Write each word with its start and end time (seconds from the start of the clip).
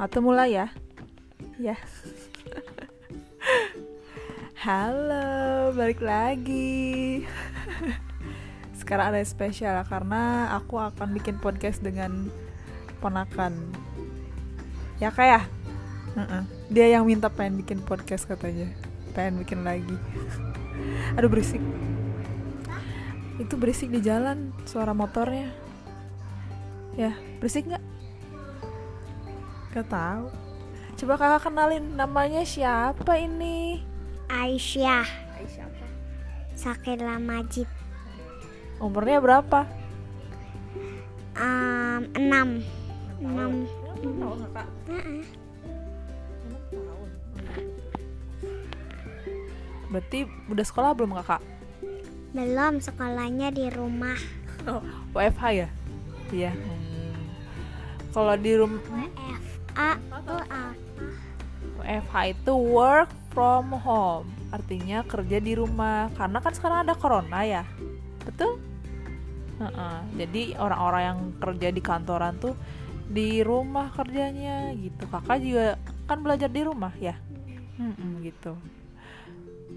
Atau 0.00 0.24
mulai 0.24 0.56
ya? 0.56 0.72
Ya. 1.60 1.76
Halo, 4.64 5.76
balik 5.76 6.00
lagi. 6.00 7.28
Sekarang 8.80 9.12
ada 9.12 9.20
spesial 9.28 9.76
karena 9.84 10.56
aku 10.56 10.80
akan 10.80 11.12
bikin 11.12 11.36
podcast 11.36 11.84
dengan 11.84 12.32
ponakan. 13.04 13.52
Ya 15.04 15.12
kayak 15.12 15.44
ya? 16.16 16.48
Dia 16.72 16.96
yang 16.96 17.04
minta 17.04 17.28
pengen 17.28 17.60
bikin 17.60 17.84
podcast 17.84 18.24
katanya. 18.24 18.72
Pengen 19.12 19.44
bikin 19.44 19.68
lagi. 19.68 19.96
Aduh 21.20 21.28
berisik. 21.28 21.60
Itu 23.36 23.60
berisik 23.60 23.92
di 23.92 24.00
jalan 24.00 24.56
suara 24.64 24.96
motornya. 24.96 25.52
Ya, 26.96 27.12
berisik 27.36 27.68
nggak? 27.68 27.89
Gak 29.70 29.86
tahu. 29.86 30.26
Coba 30.98 31.14
kakak 31.16 31.48
kenalin 31.48 31.96
namanya 31.96 32.44
siapa 32.44 33.16
ini? 33.16 33.80
Aisyah 34.30 35.06
Aisyah 35.40 35.64
apa? 35.66 35.86
Sakila 36.54 37.16
Majid 37.18 37.66
Umurnya 38.78 39.18
berapa? 39.18 39.66
um, 41.40 42.02
enam 42.14 42.48
enam 43.20 43.52
tahun 44.00 44.36
kakak. 44.44 44.68
Heeh. 44.88 45.22
tahun. 46.70 47.08
Berarti 49.90 50.18
udah 50.46 50.64
sekolah 50.68 50.90
belum 50.94 51.16
kakak? 51.20 51.42
belum 52.30 52.78
sekolahnya 52.78 53.50
di 53.50 53.66
rumah 53.72 54.16
Oh, 54.68 54.84
WFH 55.16 55.44
ya? 55.56 55.68
Iya. 56.30 56.52
Hmm. 56.52 57.16
Kalau 58.12 58.34
di 58.36 58.52
rumah 58.54 58.80
WFA 58.84 59.32
apa 59.80 60.76
WFH 61.80 62.14
itu 62.36 62.52
work 62.52 63.10
from 63.32 63.72
home, 63.72 64.28
artinya 64.52 65.00
kerja 65.06 65.40
di 65.40 65.56
rumah. 65.56 66.12
Karena 66.14 66.38
kan 66.44 66.52
sekarang 66.52 66.84
ada 66.84 66.94
corona 66.94 67.40
ya, 67.42 67.64
betul? 68.22 68.60
Heeh. 69.60 69.96
Jadi 70.20 70.42
orang-orang 70.60 71.02
yang 71.02 71.20
kerja 71.40 71.68
di 71.72 71.80
kantoran 71.80 72.36
tuh 72.36 72.54
di 73.10 73.42
rumah 73.42 73.90
kerjanya 73.90 74.70
gitu. 74.76 75.08
Kakak 75.08 75.38
juga 75.42 75.80
kan 76.06 76.22
belajar 76.22 76.50
di 76.50 76.62
rumah 76.62 76.94
ya, 76.98 77.18
Mm-mm, 77.78 78.22
gitu. 78.22 78.54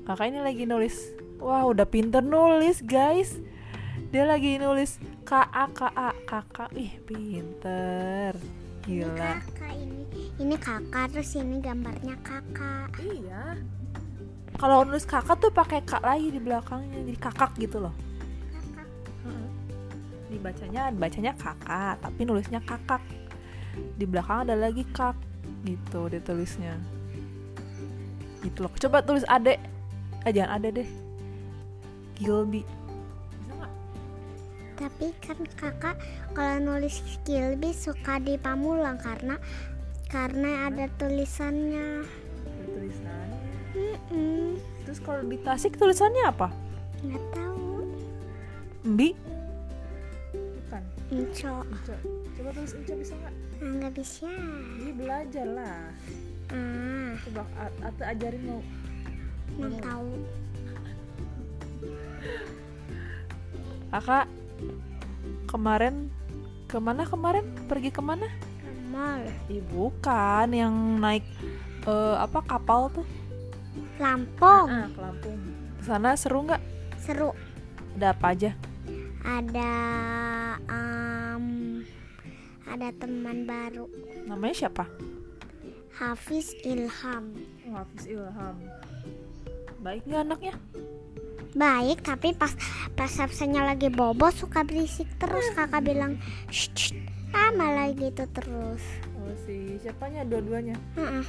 Kakak 0.05 0.29
ini 0.33 0.39
lagi 0.43 0.67
nulis, 0.67 1.13
wah 1.39 1.65
udah 1.65 1.87
pinter 1.87 2.21
nulis 2.21 2.83
guys. 2.83 3.37
Dia 4.13 4.29
lagi 4.29 4.61
nulis 4.61 5.01
KA 5.25 5.69
KA 5.73 6.13
kakak, 6.29 6.69
ih 6.77 6.93
pinter, 7.05 8.37
ini 8.83 9.03
gila. 9.03 9.39
kakak 9.39 9.73
ini 9.79 10.03
ini 10.41 10.55
kakak 10.59 11.05
terus 11.15 11.31
ini 11.39 11.57
gambarnya 11.63 12.15
kakak 12.19 12.89
Iya. 12.99 13.57
Kalau 14.59 14.85
nulis 14.85 15.03
kakak 15.03 15.39
tuh 15.41 15.51
pakai 15.51 15.81
kak 15.83 16.05
lagi 16.05 16.29
di 16.29 16.39
belakangnya, 16.39 17.01
jadi 17.03 17.19
kakak 17.19 17.51
gitu 17.57 17.81
loh. 17.83 17.95
kakak 18.53 18.87
Dibacanya, 20.29 20.93
bacanya 20.93 21.33
kakak, 21.35 21.99
tapi 21.99 22.21
nulisnya 22.23 22.61
kakak. 22.61 23.01
Di 23.97 24.05
belakang 24.05 24.45
ada 24.45 24.55
lagi 24.55 24.85
kak, 24.93 25.17
gitu 25.65 26.05
ditulisnya. 26.07 26.77
Gitu 28.45 28.57
loh. 28.61 28.71
Coba 28.77 29.01
tulis 29.01 29.25
adek. 29.25 29.57
Eh 30.23 30.31
jangan 30.31 30.61
ade 30.61 30.69
deh. 30.83 30.89
Gilby. 32.21 32.61
Tapi 34.73 35.13
kan 35.21 35.37
kakak 35.53 35.95
kalau 36.31 36.57
nulis 36.59 36.97
Gilby 37.21 37.71
suka 37.71 38.17
di 38.17 38.35
Pamulang 38.35 38.97
karena 38.97 39.37
karena 40.07 40.67
ada 40.67 40.85
tulisannya 40.97 42.01
Ada 42.03 42.63
tulisannya. 42.67 43.41
Terus 44.83 44.99
kalau 44.99 45.21
di 45.23 45.37
Tasik 45.39 45.77
tulisannya 45.77 46.23
apa? 46.25 46.49
nggak 47.03 47.25
tahu 47.31 47.83
Mbi? 48.85 49.09
Bukan. 50.33 50.83
Enco. 51.11 51.55
Coba 52.33 52.49
tulis 52.51 52.73
Enco 52.73 52.93
bisa 52.95 53.13
nggak? 53.13 53.35
Ah, 53.59 53.71
nggak 53.73 53.93
bisa 53.95 54.29
Ini 54.79 54.91
belajar 54.93 55.47
lah. 55.47 55.81
ah 56.49 57.11
Coba 57.23 57.41
A- 57.55 57.77
Ate 57.83 58.03
ajarin 58.05 58.43
mau 58.43 58.61
nggak 59.53 59.73
tahu 59.79 60.09
Kakak 63.89 64.25
kemarin 65.45 66.09
ke 66.65 66.77
mana 66.77 67.03
kemarin? 67.03 67.45
Pergi 67.69 67.89
ke 67.89 68.01
mana? 68.01 68.25
ke 68.57 68.69
mall 68.89 69.21
Ih, 69.47 69.61
bukan 69.69 70.47
yang 70.49 70.73
naik 70.97 71.25
eh, 71.83 72.15
apa 72.17 72.39
kapal 72.41 72.89
tuh? 72.89 73.05
Lampung 73.97 74.67
Ah, 74.67 74.87
ke 74.87 74.99
Lampung. 74.99 75.39
Sana 75.79 76.13
seru 76.13 76.43
nggak? 76.43 76.61
seru 76.97 77.29
Ada 77.93 78.11
apa 78.11 78.27
aja? 78.31 78.51
ada 79.23 79.71
um, 80.67 81.79
ada 82.67 82.91
teman 82.93 83.47
baru 83.47 83.87
Namanya 84.25 84.67
siapa? 84.67 84.83
Hafiz 85.93 86.51
Ilham 86.63 87.31
Oh, 87.63 87.77
Hafiz 87.77 88.03
Ilham. 88.05 88.55
Baik 89.79 90.03
nggak 90.03 90.23
anaknya? 90.23 90.55
Baik 91.53 92.01
tapi 92.01 92.33
pas 92.33 92.49
pas 92.97 93.11
absennya 93.21 93.61
lagi 93.61 93.89
bobo 93.93 94.29
suka 94.33 94.65
berisik 94.65 95.09
terus. 95.21 95.45
Kakak 95.53 95.85
bilang 95.85 96.17
shh, 96.49 96.93
ah 97.33 97.53
malah 97.53 97.93
gitu 97.93 98.25
terus. 98.33 98.83
Oh 99.17 99.33
si 99.45 99.77
siapanya? 99.81 100.25
Dua-duanya? 100.25 100.75
Heeh. 100.97 101.25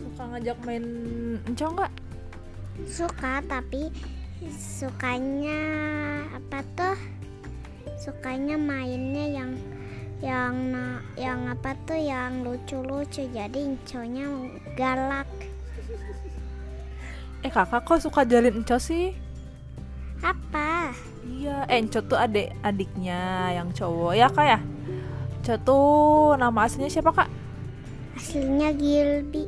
Suka 0.00 0.22
ngajak 0.32 0.58
main 0.64 0.84
encong 1.44 1.72
nggak? 1.76 1.92
suka 2.84 3.40
tapi 3.48 3.88
sukanya 4.52 5.60
apa 6.36 6.60
tuh? 6.76 6.96
Sukanya 7.96 8.60
mainnya 8.60 9.24
yang 9.32 9.50
yang 10.20 10.56
yang 11.16 11.40
apa 11.48 11.72
tuh? 11.88 11.96
Yang 11.96 12.44
lucu-lucu. 12.44 13.24
Jadi 13.32 13.72
inconya 13.72 14.28
galak 14.76 15.28
Eh 17.44 17.50
kakak 17.50 17.84
kok 17.84 18.00
suka 18.00 18.24
jalin 18.24 18.62
enco 18.62 18.76
sih? 18.76 19.12
apa 20.16 20.96
Iya, 21.22 21.68
eh 21.68 21.76
enco 21.78 22.00
tuh 22.00 22.16
adik 22.16 22.48
adiknya 22.64 23.52
yang 23.52 23.68
cowok 23.70 24.12
ya 24.16 24.26
kak 24.26 24.46
ya? 24.46 24.58
Enco 25.36 25.54
tuh 25.60 25.86
nama 26.34 26.64
aslinya 26.64 26.88
siapa 26.88 27.12
kak? 27.12 27.28
aslinya 28.16 28.72
Gilby 28.72 29.44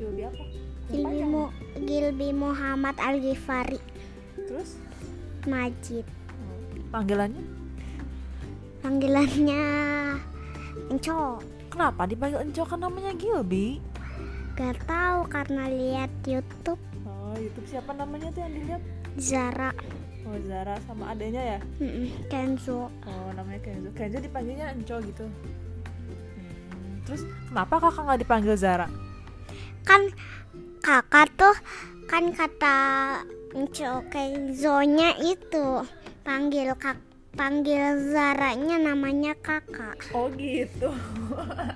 Gilby 0.00 0.22
apa? 0.24 0.44
Gilby 0.88 1.20
Mu 1.22 1.44
Gilby 1.76 2.28
Muhammad 2.32 2.96
Al 2.96 3.20
Ghifari 3.20 3.76
Terus 4.48 4.80
Majid 5.44 6.08
panggilannya? 6.88 7.44
panggilannya 8.80 9.64
Enco 10.88 11.44
Kenapa 11.68 12.08
dipanggil 12.08 12.40
Enco 12.40 12.64
kan 12.64 12.80
namanya 12.80 13.12
Gilby? 13.12 13.84
gak 14.56 14.74
tahu 14.88 15.28
karena 15.28 15.68
lihat 15.68 16.10
YouTube 16.24 16.80
YouTube 17.40 17.66
siapa 17.66 17.90
namanya 17.92 18.28
tuh 18.30 18.40
yang 18.40 18.52
dilihat? 18.52 18.82
Zara 19.16 19.70
Oh, 20.22 20.36
Zara 20.44 20.76
sama 20.84 21.10
adanya 21.10 21.56
ya? 21.56 21.58
Mm-mm, 21.78 22.28
Kenzo 22.28 22.92
Oh, 23.02 23.28
namanya 23.32 23.64
Kenzo. 23.64 23.88
Kenzo 23.92 24.18
dipanggilnya 24.18 24.70
Enco 24.70 25.00
gitu. 25.00 25.24
Hmm, 25.24 27.00
terus 27.02 27.22
kenapa 27.48 27.80
kakak 27.80 28.02
nggak 28.04 28.20
dipanggil 28.20 28.54
Zara? 28.54 28.86
kan 29.80 30.04
kakak 30.78 31.32
tuh 31.32 31.56
kan 32.04 32.28
kata 32.28 32.76
Enco 33.50 34.04
Kenzo-nya 34.06 35.16
itu 35.16 35.80
panggil 36.20 36.76
kak 36.76 37.00
panggil 37.32 37.96
Zaranya 38.12 38.76
namanya 38.76 39.32
kakak 39.38 39.96
Oh 40.12 40.28
gitu. 40.30 40.92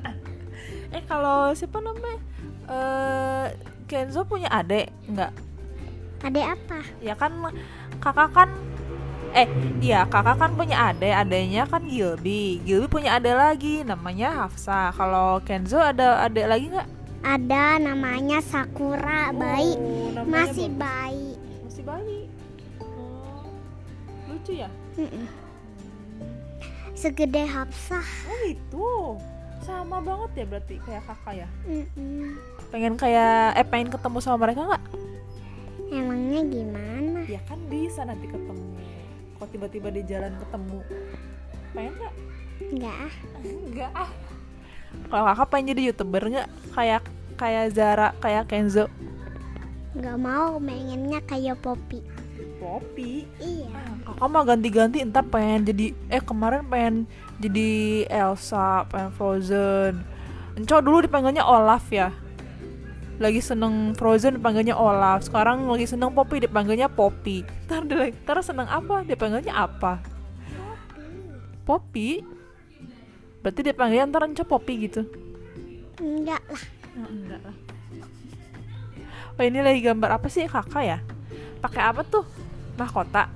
eh 0.93 1.00
kalau 1.09 1.56
siapa 1.56 1.81
namanya? 1.81 2.20
Eh 2.69 3.47
Kenzo 3.88 4.25
punya 4.25 4.53
adik 4.53 4.93
nggak? 5.09 5.32
Adek 6.23 6.47
apa 6.49 6.81
Ya 6.99 7.15
kan 7.15 7.33
kakak 7.99 8.31
kan 8.31 8.49
eh 9.33 9.49
iya 9.81 10.05
kakak 10.05 10.37
kan 10.37 10.51
punya 10.53 10.93
adik, 10.93 11.09
adiknya 11.11 11.65
kan 11.65 11.83
Gilby. 11.83 12.61
Gilby 12.63 12.87
punya 12.87 13.17
adik 13.17 13.33
lagi 13.33 13.81
namanya 13.81 14.45
Hafsa. 14.45 14.93
Kalau 14.93 15.41
Kenzo 15.41 15.79
ada 15.79 16.23
adik 16.23 16.47
lagi 16.47 16.69
nggak? 16.69 16.89
ada 17.23 17.79
namanya 17.79 18.43
Sakura 18.43 19.31
bayi 19.31 19.79
Oh, 19.79 20.11
namanya 20.13 20.51
masih 20.51 20.69
bagus. 20.69 20.77
bayi 20.77 21.29
masih 21.63 21.83
bayi. 21.87 22.21
Oh, 22.83 23.47
lucu 24.27 24.53
ya? 24.59 24.67
Mm-mm. 24.95 25.27
segede 26.93 27.43
Hafsah 27.45 28.03
Oh 28.27 28.37
gitu. 28.43 28.91
Sama 29.61 29.99
banget 29.99 30.31
ya 30.35 30.45
berarti 30.45 30.75
kayak 30.83 31.03
kakak 31.07 31.35
ya. 31.37 31.49
Mm-mm. 31.65 32.35
Pengen 32.69 32.95
kayak 32.95 33.55
eh 33.55 33.65
pengen 33.65 33.89
ketemu 33.89 34.19
sama 34.19 34.43
mereka 34.43 34.67
nggak? 34.67 34.85
Emangnya 35.93 36.41
gimana? 36.49 37.21
Ya 37.29 37.41
kan 37.44 37.61
bisa 37.69 38.09
nanti 38.09 38.25
ketemu. 38.25 38.81
Kok 39.37 39.49
tiba-tiba 39.53 39.89
di 39.93 40.03
jalan 40.09 40.33
ketemu? 40.41 40.81
pengen 41.73 41.93
nggak? 41.97 42.15
Enggak 42.73 42.97
ah. 42.97 43.15
Enggak 43.44 43.93
ah. 43.97 44.11
Kalau 45.09 45.25
kakak 45.29 45.49
pengen 45.53 45.71
jadi 45.77 45.83
youtuber 45.93 46.23
nggak? 46.29 46.49
Kayak 46.73 47.03
kayak 47.37 47.67
Zara 47.73 48.09
kayak 48.21 48.49
Kenzo? 48.49 48.87
Nggak 49.93 50.19
mau 50.21 50.56
pengennya 50.61 51.21
kayak 51.25 51.61
Poppy. 51.61 52.00
Poppy? 52.61 53.29
Iya. 53.41 53.73
Kakak 54.09 54.29
mah 54.29 54.43
ganti-ganti 54.45 54.99
entar 55.00 55.25
pengen 55.25 55.69
jadi 55.69 55.87
eh 56.12 56.23
kemarin 56.23 56.65
pengen 56.69 56.95
jadi 57.41 57.71
Elsa 58.09 58.88
pengen 58.88 59.12
Frozen. 59.17 60.05
Enco 60.56 60.77
dulu 60.85 61.05
dipanggilnya 61.05 61.45
Olaf 61.49 61.88
ya 61.88 62.12
lagi 63.17 63.41
seneng 63.41 63.93
Frozen 63.93 64.38
dipanggilnya 64.38 64.73
Olaf 64.73 65.25
sekarang 65.25 65.69
lagi 65.69 65.85
seneng 65.85 66.12
Poppy 66.12 66.43
dipanggilnya 66.43 66.88
Poppy 66.88 67.44
ntar 67.67 67.85
dia- 67.85 68.14
ntar 68.25 68.41
seneng 68.41 68.67
apa 68.67 69.03
dipanggilnya 69.03 69.53
apa 69.53 70.00
Poppy 71.62 72.25
berarti 73.41 73.61
dipanggilnya 73.62 74.06
ntar 74.09 74.26
Enco 74.26 74.43
Poppy 74.43 74.88
gitu 74.88 75.03
enggak 75.99 76.43
lah 76.47 76.64
Oh, 76.93 77.09
enggak 77.09 77.41
lah. 77.41 77.56
Oh 79.32 79.41
ini 79.41 79.64
lagi 79.64 79.81
gambar 79.81 80.20
apa 80.20 80.29
sih 80.29 80.44
kakak 80.44 80.85
ya? 80.85 80.99
Pakai 81.56 81.88
apa 81.88 82.05
tuh? 82.05 82.20
Mahkota. 82.76 83.32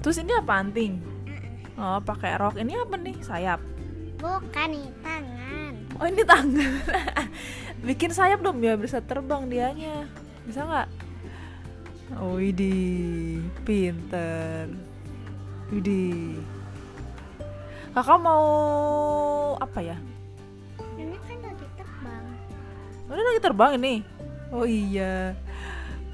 Terus 0.00 0.16
ini 0.16 0.32
apa 0.32 0.56
anting? 0.56 0.96
Oh 1.76 2.00
pakai 2.00 2.40
rok. 2.40 2.56
Ini 2.56 2.72
apa 2.80 2.96
nih? 2.96 3.20
Sayap. 3.20 3.60
bukan 4.16 4.68
nih 4.72 4.88
tangan 5.04 5.41
Oh 6.02 6.10
ini 6.10 6.26
tangan. 6.26 6.82
Bikin 7.86 8.10
sayap 8.10 8.42
dong 8.42 8.58
biar 8.58 8.74
bisa 8.74 8.98
terbang 8.98 9.46
dianya. 9.46 10.10
Bisa 10.42 10.66
nggak? 10.66 10.90
Oh 12.18 12.42
idi, 12.42 13.38
pinter. 13.62 14.66
Widih. 15.70 16.42
Kakak 17.94 18.18
mau 18.18 18.42
apa 19.62 19.78
ya? 19.78 19.94
ini 20.98 21.14
kan 21.22 21.38
lagi 21.44 21.66
terbang 21.78 22.24
Oh, 23.06 23.14
ini 23.14 23.22
lagi 23.22 23.40
terbang 23.46 23.72
ini. 23.78 23.94
Oh 24.50 24.66
iya. 24.66 25.38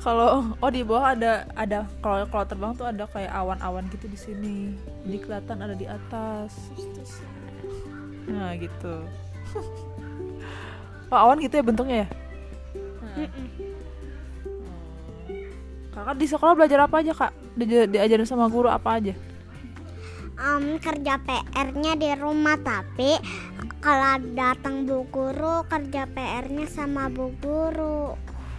Kalau 0.05 0.53
oh 0.53 0.69
di 0.69 0.85
bawah 0.85 1.17
ada 1.17 1.49
ada 1.57 1.89
kalau 2.05 2.29
kalau 2.29 2.45
terbang 2.45 2.73
tuh 2.77 2.93
ada 2.93 3.09
kayak 3.09 3.33
awan-awan 3.33 3.89
gitu 3.89 4.05
di 4.05 4.21
sini. 4.21 4.77
Jadi 5.09 5.17
kelihatan 5.17 5.59
ada 5.65 5.73
di 5.73 5.89
atas. 5.89 6.53
Nah, 8.29 8.53
gitu. 8.61 9.09
Oh, 11.09 11.17
awan 11.17 11.41
gitu 11.41 11.57
ya 11.57 11.65
bentuknya 11.65 11.97
ya? 12.05 12.09
Mm-mm. 13.17 13.47
Kakak 15.89 16.15
di 16.21 16.27
sekolah 16.29 16.55
belajar 16.55 16.85
apa 16.85 17.01
aja, 17.01 17.13
Kak? 17.17 17.33
Di, 17.59 17.65
diajarin 17.67 18.29
sama 18.29 18.47
guru 18.47 18.69
apa 18.71 19.01
aja? 19.01 19.17
Em, 20.39 20.79
kerja 20.79 21.19
PR-nya 21.19 21.99
di 21.99 22.15
rumah 22.15 22.55
tapi 22.63 23.19
kalau 23.83 24.23
datang 24.39 24.87
bu 24.87 25.03
guru 25.11 25.67
kerja 25.67 26.07
PR-nya 26.07 26.71
sama 26.71 27.11
bu 27.11 27.35
guru 27.43 28.15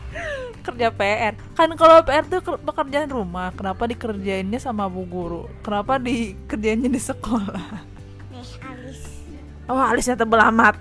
Kerja 0.68 0.91
PR. 0.91 1.39
Kan 1.56 1.71
kalau 1.80 2.03
PR 2.03 2.27
tuh 2.27 2.44
ker- 2.44 2.59
pekerjaan 2.59 3.07
rumah, 3.07 3.56
kenapa 3.56 3.88
dikerjainnya 3.88 4.59
sama 4.59 4.91
bu 4.91 5.07
guru? 5.07 5.41
Kenapa 5.63 5.95
dikerjainnya 6.01 6.91
di 6.91 7.00
sekolah? 7.00 7.88
Oh, 9.69 9.77
alisnya 9.77 10.18
tebel 10.18 10.42
amat. 10.50 10.75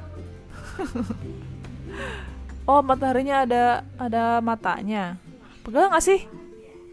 oh, 2.69 2.81
mataharinya 2.81 3.45
ada 3.45 3.65
ada 4.01 4.41
matanya. 4.41 5.21
Pegel 5.61 5.93
nggak 5.93 6.05
sih? 6.05 6.25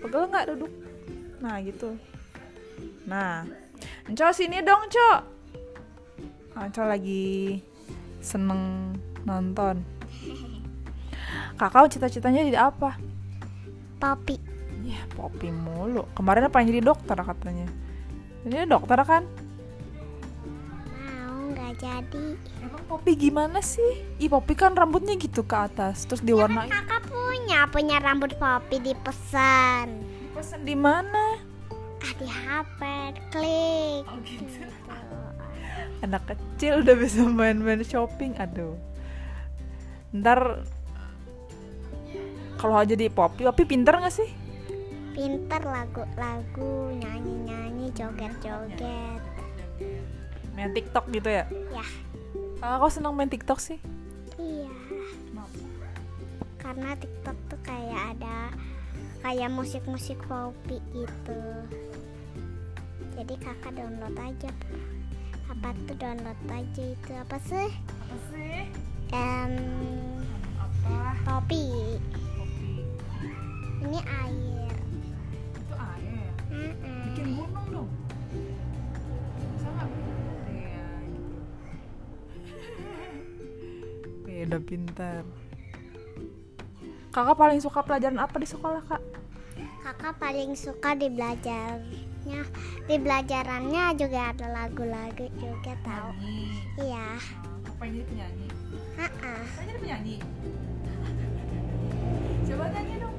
Pegel 0.03 0.27
nggak 0.27 0.51
duduk? 0.51 0.71
Nah, 1.39 1.55
gitu. 1.63 1.95
Nah, 3.07 3.47
Enco 4.11 4.27
sini 4.35 4.59
dong, 4.59 4.91
Cok. 4.91 5.19
Enco 6.59 6.83
lagi 6.83 7.63
seneng 8.19 8.91
nonton. 9.23 9.79
Kakak 11.55 11.95
cita-citanya 11.95 12.43
jadi 12.43 12.59
apa? 12.67 12.99
Poppy 13.95 14.35
Ya, 14.85 15.01
Poppy 15.17 15.49
mulu. 15.49 16.05
Kemarin 16.13 16.45
apa 16.45 16.61
jadi 16.61 16.83
dokter 16.83 17.17
katanya. 17.17 17.65
Ini 18.45 18.69
dokter 18.69 19.01
kan? 19.01 19.25
Nggak 21.75 22.07
jadi 22.07 22.25
Emang 22.63 22.83
Poppy 22.87 23.11
gimana 23.19 23.59
sih? 23.59 23.99
Ih, 24.17 24.31
Poppy 24.31 24.55
kan 24.55 24.71
rambutnya 24.71 25.19
gitu 25.19 25.43
ke 25.43 25.55
atas, 25.55 26.07
terus 26.07 26.23
diwarnain. 26.23 26.71
kakak 26.71 27.03
punya 27.11 27.67
punya 27.67 27.97
rambut 27.99 28.31
Poppy 28.39 28.79
dipesan 28.79 29.99
Pesan 30.31 30.63
di 30.63 30.75
mana? 30.75 31.39
ah 32.05 32.13
di 32.21 32.27
HP 32.29 32.79
klik 33.33 34.03
Oh 34.07 34.17
gitu. 34.23 34.45
Gitu. 34.47 34.71
Anak 36.03 36.23
kecil 36.29 36.85
udah 36.85 36.95
bisa 36.95 37.25
main-main 37.25 37.81
shopping, 37.81 38.37
aduh. 38.37 38.77
Ntar 40.15 40.63
kalau 42.55 42.79
aja 42.79 42.95
di 42.95 43.11
Poppy, 43.11 43.43
Poppy 43.43 43.63
pinter 43.67 43.99
gak 43.99 44.15
sih? 44.15 44.29
pinter 45.15 45.63
lagu-lagu 45.63 46.91
nyanyi-nyanyi 46.99 47.87
joget-joget 47.95 49.34
Main 50.55 50.71
TikTok 50.71 51.05
gitu 51.11 51.29
ya? 51.29 51.43
ya 51.71 51.85
Kakak 52.55 52.77
kok 52.81 52.91
seneng 52.91 53.13
main 53.13 53.29
TikTok 53.29 53.59
sih? 53.59 53.79
iya 54.35 54.71
karena 56.57 56.91
TikTok 56.97 57.37
tuh 57.47 57.59
kayak 57.61 58.17
ada 58.17 58.51
kayak 59.21 59.47
musik-musik 59.47 60.17
Poppy 60.25 60.81
gitu 60.91 61.41
jadi 63.15 63.33
kakak 63.39 63.79
download 63.79 64.17
aja 64.17 64.51
apa 65.47 65.71
tuh 65.87 65.95
download 65.95 66.39
aja 66.49 66.83
itu 66.83 67.11
apa 67.15 67.37
sih 67.39 67.69
Apa 67.71 68.15
sih? 68.27 68.59
Em, 69.13 69.53
Apa? 70.59 71.15
Poppy. 71.23 71.95
ini 73.79 73.99
air 74.03 74.74
pintar. 84.65 85.23
Kakak 87.13 87.37
paling 87.39 87.63
suka 87.63 87.79
pelajaran 87.85 88.19
apa 88.19 88.35
di 88.41 88.47
sekolah 88.49 88.83
kak? 88.83 89.01
kakak 89.85 90.17
paling 90.17 90.57
suka 90.57 90.97
di 90.97 91.13
belajarnya 91.13 92.41
di 92.89 92.95
belajarannya 92.97 93.93
juga 93.93 94.33
ada 94.33 94.47
lagu-lagu 94.49 95.29
juga 95.37 95.77
tahu 95.85 96.09
iya 96.81 97.21
Apa 97.69 97.85
jadi 97.85 98.01
penyanyi? 98.09 98.47
Saya 99.53 99.63
jadi 99.69 99.79
penyanyi. 99.83 100.15
Coba 102.49 102.65
nyanyi 102.71 102.93
dong. 102.97 103.15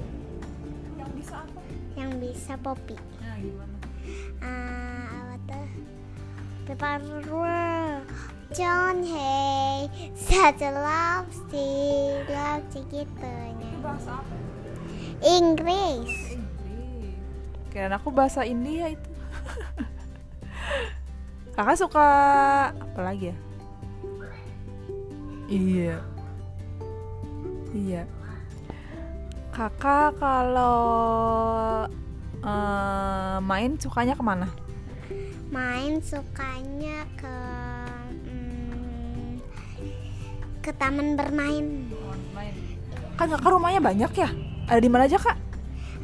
Yang 0.98 1.10
bisa 1.22 1.34
apa? 1.38 1.60
yang 1.96 2.10
bisa 2.20 2.52
Poppy 2.60 2.96
Nah 3.22 3.36
gimana? 3.38 3.76
Ah, 4.42 5.06
apa 5.32 5.36
tuh 5.46 5.66
People 6.66 7.30
world 7.30 7.95
John 8.54 9.02
Hay 9.02 9.90
Such 10.14 10.62
a 10.62 10.70
love 10.70 11.26
still 11.32 12.22
love 12.30 12.62
gitu 12.70 13.34
Itu 13.58 13.76
bahasa 13.82 14.22
apa? 14.22 14.34
Inggris 15.24 16.36
Inggris. 16.36 17.18
Kirain 17.72 17.92
aku 17.92 18.08
bahasa 18.12 18.44
India 18.44 18.92
itu. 18.92 19.10
Kakak 21.56 21.76
suka 21.76 22.08
apa 22.72 23.00
lagi 23.00 23.32
ya? 23.32 23.36
Iya. 25.48 25.96
Iya. 27.72 28.02
Kakak 29.52 30.20
kalau 30.20 30.84
eh, 32.44 33.36
main 33.40 33.76
sukanya 33.80 34.16
ke 34.16 34.24
mana? 34.24 34.48
main 35.46 36.02
sukanya 36.02 37.06
ke 37.14 37.38
ke 40.66 40.75
taman 40.75 41.14
bermain 41.14 41.87
Kan 43.16 43.32
kakak 43.32 43.49
rumahnya 43.54 43.80
banyak 43.80 44.12
ya? 44.12 44.28
Ada 44.66 44.82
di 44.82 44.90
mana 44.90 45.06
aja 45.06 45.16
kak? 45.16 45.38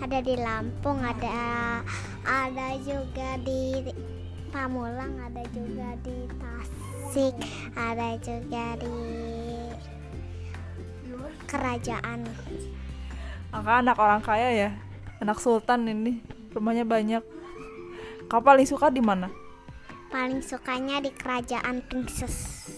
ada 0.03 0.19
di 0.19 0.35
Lampung 0.35 0.99
ada 0.99 1.31
ada 2.27 2.69
juga 2.83 3.39
di 3.43 3.87
Pamulang 4.51 5.15
ada 5.19 5.43
juga 5.55 5.95
di 6.03 6.27
Tasik 6.39 7.35
ada 7.75 8.15
juga 8.23 8.67
di 8.79 8.95
kerajaan 11.51 12.23
Kakak 13.53 13.77
anak 13.85 13.97
orang 14.01 14.23
kaya 14.25 14.49
ya? 14.49 14.71
Anak 15.21 15.37
sultan 15.37 15.85
ini. 15.85 16.25
Rumahnya 16.57 16.89
banyak. 16.89 17.21
Kakak 18.33 18.49
paling 18.49 18.65
suka 18.65 18.89
di 18.89 19.05
mana? 19.05 19.29
paling 20.13 20.45
sukanya 20.45 21.01
di 21.01 21.09
kerajaan 21.09 21.81
princess 21.89 22.69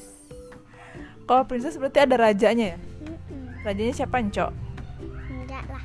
Kalau 1.25 1.43
princess 1.49 1.81
berarti 1.81 2.05
ada 2.05 2.17
rajanya 2.21 2.77
ya? 2.77 2.79
Mm-mm, 2.79 3.65
Rajanya 3.65 3.95
siapa, 3.97 4.21
Encok? 4.21 4.51
enggak 5.31 5.65
lah 5.69 5.85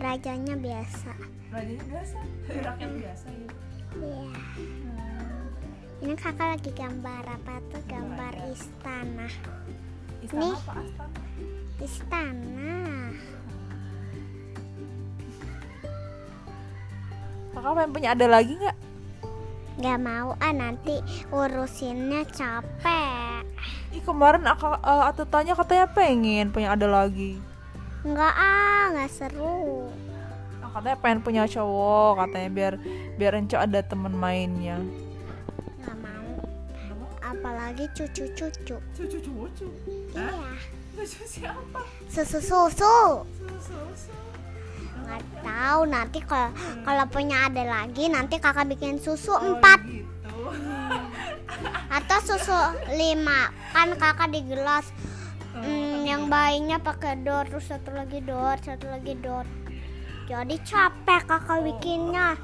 rajanya 0.00 0.54
biasa 0.56 1.12
Rajanya 1.50 1.84
biasa, 1.90 2.16
rakyat 2.70 2.90
biasa 2.94 3.26
ya. 3.28 3.48
Iya. 3.98 4.38
Ini 6.00 6.14
kakak 6.16 6.48
lagi 6.56 6.70
gambar 6.72 7.22
apa 7.26 7.54
tuh? 7.68 7.82
Gambar 7.84 8.32
istana. 8.48 9.28
Istana 10.22 10.40
Nih. 10.40 10.54
apa 10.56 10.72
astana? 10.78 11.20
Istana. 11.82 12.78
Kakak 17.50 17.72
pengen 17.74 17.90
punya 17.90 18.08
ada 18.14 18.26
lagi 18.30 18.52
nggak? 18.54 18.76
Gak 19.82 19.98
mau 19.98 20.38
ah 20.38 20.54
nanti 20.54 21.02
urusinnya 21.34 22.22
capek. 22.30 23.09
Ih 24.00 24.08
kemarin 24.08 24.48
aku 24.48 24.64
uh, 24.64 25.12
atau 25.12 25.28
tanya 25.28 25.52
katanya 25.52 25.84
pengen 25.92 26.48
punya 26.48 26.72
ada 26.72 26.88
lagi. 26.88 27.36
Enggak 28.00 28.32
ah, 28.32 28.88
nggak 28.96 29.12
seru. 29.12 29.92
Nah, 30.56 30.72
katanya 30.72 30.96
pengen 31.04 31.20
punya 31.20 31.44
cowok 31.44 32.24
katanya 32.24 32.48
biar 32.48 32.74
biar 33.20 33.32
Enco 33.36 33.60
ada 33.60 33.84
temen 33.84 34.16
mainnya. 34.16 34.80
Nggak 35.84 35.96
mau. 36.00 36.32
Apalagi 37.20 37.92
cucu-cucu. 37.92 38.80
Cucu 38.80 39.18
cucu. 39.20 39.68
Iya. 40.16 40.48
Cucu 40.96 41.20
siapa? 41.28 41.84
Susu-susu. 42.08 42.96
Susu. 43.60 44.12
Nggak 45.04 45.22
tahu 45.44 45.80
nanti 45.92 46.18
kalau 46.24 46.48
kalau 46.88 47.04
punya 47.12 47.52
ada 47.52 47.68
lagi 47.68 48.08
nanti 48.08 48.40
kakak 48.40 48.64
bikin 48.64 48.96
susu 48.96 49.36
Oh, 49.36 49.44
empat 49.44 49.84
gitu. 49.84 50.36
Atau 51.88 52.18
susu 52.22 52.60
lima. 52.94 53.50
Kan 53.74 53.94
kakak 53.98 54.30
di 54.34 54.40
gelas. 54.46 54.88
Hmm, 55.50 56.06
yang 56.06 56.30
bayinya 56.30 56.78
pakai 56.78 57.26
dot 57.26 57.50
terus 57.50 57.66
satu 57.66 57.90
lagi 57.90 58.22
dot 58.22 58.62
satu 58.62 58.86
lagi 58.86 59.18
dot 59.18 59.42
jadi 60.30 60.56
capek 60.62 61.26
kakak 61.26 61.58
bikinnya. 61.66 62.38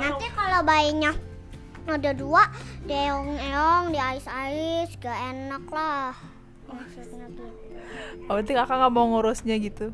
Nanti 0.00 0.32
kalau 0.32 0.64
bayinya 0.64 1.12
ada 1.84 2.16
dua 2.16 2.48
deong-eong 2.88 3.92
di 3.92 4.00
ais-ais 4.00 4.88
gak 4.96 5.36
enak 5.36 5.64
lah. 5.68 6.16
Maksudnya 6.72 7.28
gitu. 7.28 7.44
Oh, 8.28 8.40
berarti 8.40 8.52
kakak 8.56 8.76
nggak 8.80 8.92
mau 8.96 9.06
ngurusnya 9.12 9.60
gitu? 9.60 9.92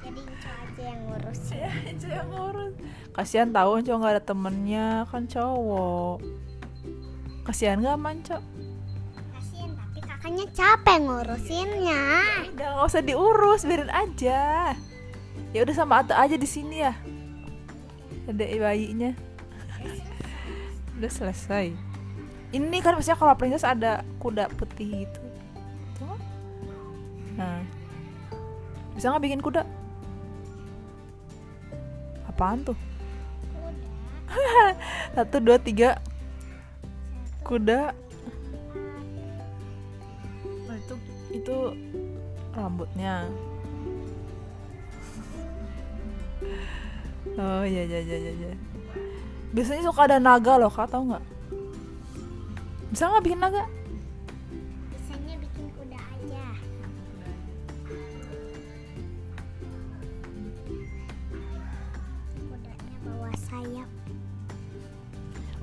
jadi 0.00 0.20
itu 0.24 0.48
aja 0.48 0.82
yang 0.88 1.00
ngurus. 1.04 1.40
Ya, 1.52 1.72
yang 2.16 2.28
ngurus. 2.32 2.74
Kasihan 3.12 3.52
tahu 3.52 3.84
Enco 3.84 3.92
nggak 4.00 4.14
ada 4.16 4.24
temennya 4.24 5.04
kan 5.12 5.28
cowok. 5.28 6.24
Kasihan 7.50 7.82
nggak 7.82 7.98
sama 7.98 8.14
Enco? 8.14 8.38
kasian 9.34 9.74
tapi 9.74 9.98
kakaknya 10.06 10.46
capek 10.54 10.98
ngurusinnya 11.02 12.02
Udah 12.54 12.68
nggak 12.78 12.86
usah 12.86 13.02
diurus, 13.02 13.66
biarin 13.66 13.90
aja. 13.90 14.70
Ya 15.50 15.58
udah 15.66 15.74
sama 15.74 15.98
Ate 15.98 16.14
aja 16.14 16.38
di 16.38 16.46
sini 16.46 16.78
ya. 16.78 16.94
Ada 18.30 18.54
bayinya. 18.54 19.18
udah 21.02 21.10
selesai. 21.10 21.74
Ini 22.54 22.76
kan 22.86 22.94
biasanya 22.94 23.18
kalau 23.18 23.34
princess 23.34 23.66
ada 23.66 24.06
kuda 24.22 24.46
putih 24.54 25.02
gitu. 25.02 25.20
Tuh. 25.98 26.18
Nah, 27.34 27.66
bisa 28.94 29.10
nggak 29.10 29.26
bikin 29.26 29.42
kuda? 29.42 29.66
Apaan 32.30 32.62
tuh? 32.62 32.78
Satu, 35.18 35.42
dua, 35.42 35.58
tiga. 35.58 35.98
Kuda. 37.44 37.90
Nah, 40.68 40.76
itu 40.76 40.94
itu 41.34 41.56
rambutnya. 42.54 43.24
Oh 47.40 47.64
iya 47.64 47.86
iya 47.88 48.00
iya 48.04 48.16
iya. 48.20 48.32
iya. 48.36 48.52
Biasanya 49.54 49.86
suka 49.86 50.04
ada 50.04 50.18
naga 50.20 50.60
loh, 50.60 50.68
kak 50.68 50.92
tahu 50.92 51.08
nggak? 51.08 51.24
Bisa 52.92 53.08
nggak 53.08 53.24
bikin 53.24 53.40
naga? 53.40 53.64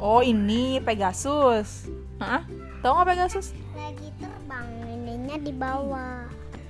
Oh 0.07 0.23
ini 0.23 0.79
Pegasus. 0.79 1.91
Hah? 2.15 2.47
Tahu 2.79 2.91
nggak 2.95 3.09
Pegasus? 3.11 3.51
lagi 3.75 4.07
terbang 4.15 4.67
ininya 4.87 5.35
di 5.37 5.51
bawah 5.51 6.23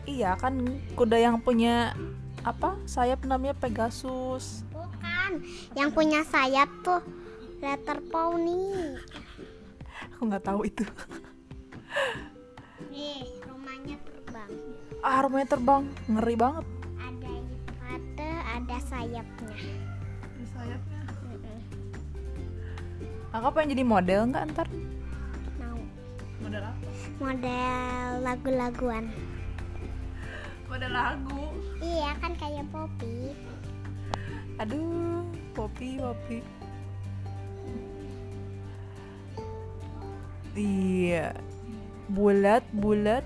Iya 0.03 0.33
kan 0.35 0.57
kuda 0.97 1.21
yang 1.21 1.37
punya 1.37 1.93
apa 2.41 2.73
sayap 2.83 3.21
namanya 3.23 3.53
Pegasus. 3.53 4.65
bukan 4.73 5.45
yang 5.77 5.93
punya 5.93 6.25
sayap 6.25 6.65
tuh 6.81 6.99
letter 7.59 8.01
pony 8.09 8.97
Aku 10.15 10.25
nggak 10.25 10.43
tahu 10.43 10.65
itu. 10.65 10.81
nih 12.89 13.21
rumahnya 13.45 13.95
terbang 14.01 14.51
Ah 14.99 15.21
rumahnya 15.21 15.47
terbang, 15.47 15.83
ngeri 16.09 16.35
banget. 16.35 16.65
ada 16.97 17.33
ada 17.85 18.29
ada 18.57 18.77
sayapnya 18.83 19.57
Sayapnya. 20.47 20.96
Kakak 23.37 23.53
pengen 23.53 23.77
jadi 23.77 23.85
model 23.85 24.33
nggak 24.33 24.49
ntar? 24.49 24.65
mau 25.61 25.77
Model 26.41 26.63
apa? 26.65 26.87
model 27.21 28.09
lagu-laguan 28.25 29.05
Model 30.65 30.89
lagu. 30.89 31.53
iya 31.77 32.17
kan 32.17 32.33
kayak 32.33 32.65
Poppy 32.73 33.37
Aduh, 34.57 35.21
Poppy, 35.53 36.01
Poppy. 36.01 36.41
Iya. 40.57 41.37
Bulat, 42.09 42.65
bulat. 42.73 43.21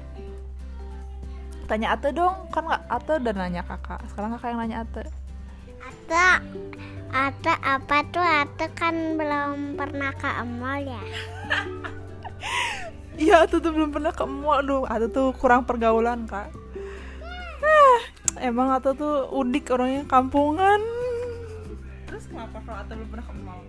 Tanya 1.72 1.96
Ate 1.96 2.12
dong, 2.12 2.52
kan 2.52 2.68
nggak 2.68 2.84
Ate 2.92 3.16
udah 3.16 3.32
nanya 3.32 3.64
kakak. 3.64 4.04
Sekarang 4.12 4.36
kakak 4.36 4.52
yang 4.52 4.60
nanya 4.60 4.84
Ate. 4.84 5.08
Ate 5.80 6.28
Ate 7.12 7.54
apa 7.62 8.08
tuh 8.08 8.24
Ate 8.24 8.72
kan 8.72 9.16
belum 9.16 9.76
pernah 9.76 10.12
ke 10.12 10.30
mall 10.46 10.80
ya 10.82 11.04
Iya, 13.22 13.46
Ate 13.46 13.62
tuh 13.62 13.70
belum 13.70 13.94
pernah 13.94 14.10
ke 14.10 14.26
mall. 14.26 14.66
Aduh, 14.66 14.84
Ate 14.88 15.06
tuh 15.06 15.30
kurang 15.38 15.62
pergaulan 15.62 16.26
kak. 16.26 16.50
Ah, 17.62 18.00
emang 18.42 18.74
Ate 18.74 18.98
tuh 18.98 19.30
udik 19.30 19.70
orangnya 19.70 20.08
kampungan. 20.10 20.82
Terus 22.08 22.26
kenapa 22.26 22.58
kalau 22.66 22.78
Ate 22.82 22.92
belum 22.98 23.10
pernah 23.10 23.26
ke 23.28 23.36
mall? 23.38 23.62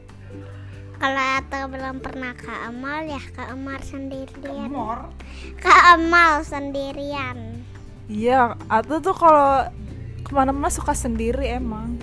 kalau 0.96 1.24
Ate 1.34 1.58
belum 1.66 1.96
pernah 1.98 2.32
ke 2.32 2.46
mall 2.72 3.02
ya 3.02 3.18
ke 3.18 3.42
mall 3.52 3.82
sendirian 3.82 4.70
mall? 4.70 5.10
ke 5.58 5.74
mall 5.98 6.46
sendirian 6.46 7.66
Iya, 8.06 8.54
Ate 8.70 9.02
tuh 9.02 9.10
kalau 9.12 9.66
ke 10.22 10.30
mana-mana 10.30 10.70
suka 10.70 10.94
sendiri 10.94 11.50
emang. 11.50 11.98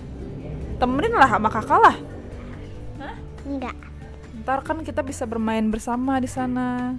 Temenin 0.80 1.12
lah 1.12 1.28
sama 1.28 1.50
kakak 1.52 1.80
lah. 1.80 1.96
enggak 3.44 3.76
Ntar 4.40 4.60
kan 4.62 4.80
kita 4.82 5.02
bisa 5.02 5.26
bermain 5.26 5.68
bersama 5.68 6.18
di 6.18 6.30
sana. 6.30 6.96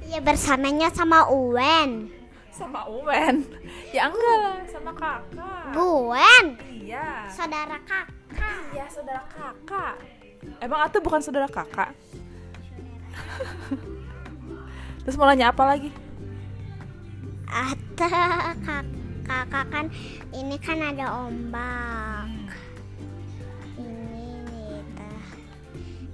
iya 0.00 0.18
bersamanya 0.18 0.88
sama 0.88 1.26
Uwen 1.28 2.08
Sama 2.48 2.86
Uwen. 2.88 3.44
Ya 3.92 4.08
enggak 4.08 4.36
lah, 4.40 4.56
sama 4.64 4.92
kakak. 4.94 5.74
Gwen 5.74 6.46
Iya. 6.80 7.28
saudara 7.28 7.76
kakak 7.82 8.08
Iya, 8.72 8.84
saudara 8.88 9.22
kakak. 9.26 9.94
Emang 10.60 10.80
Ate 10.80 10.98
bukan 11.00 11.20
saudara 11.20 11.48
kakak? 11.48 11.90
Terus 15.02 15.16
mau 15.16 15.26
nanya 15.26 15.50
apa 15.50 15.62
lagi? 15.64 15.90
Ate 17.46 18.06
kak 18.62 18.84
kakak 19.24 19.66
kan 19.68 19.86
ini 20.30 20.56
kan 20.56 20.78
ada 20.78 21.26
ombak 21.26 22.25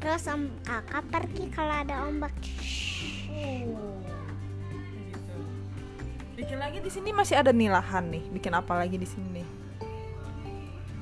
terus 0.02 0.26
om 0.26 0.50
kakak 0.66 1.04
pergi 1.14 1.46
kalau 1.54 1.74
ada 1.78 2.02
ombak 2.10 2.34
Bikin 6.42 6.58
lagi 6.58 6.82
di 6.82 6.90
sini 6.90 7.14
masih 7.14 7.38
ada 7.38 7.54
nilahan 7.54 8.10
nih. 8.10 8.24
Bikin 8.34 8.50
apa 8.50 8.74
lagi 8.74 8.98
di 8.98 9.06
sini 9.06 9.40
nih? 9.40 9.48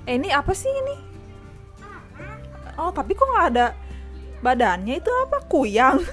Eh 0.04 0.20
ini 0.20 0.28
apa 0.28 0.52
sih 0.52 0.68
ini? 0.68 0.96
Oh 2.76 2.92
tapi 2.92 3.16
kok 3.16 3.24
nggak 3.24 3.46
ada 3.56 3.72
badannya 4.44 5.00
itu 5.00 5.08
apa? 5.08 5.40
Kuyang. 5.48 6.04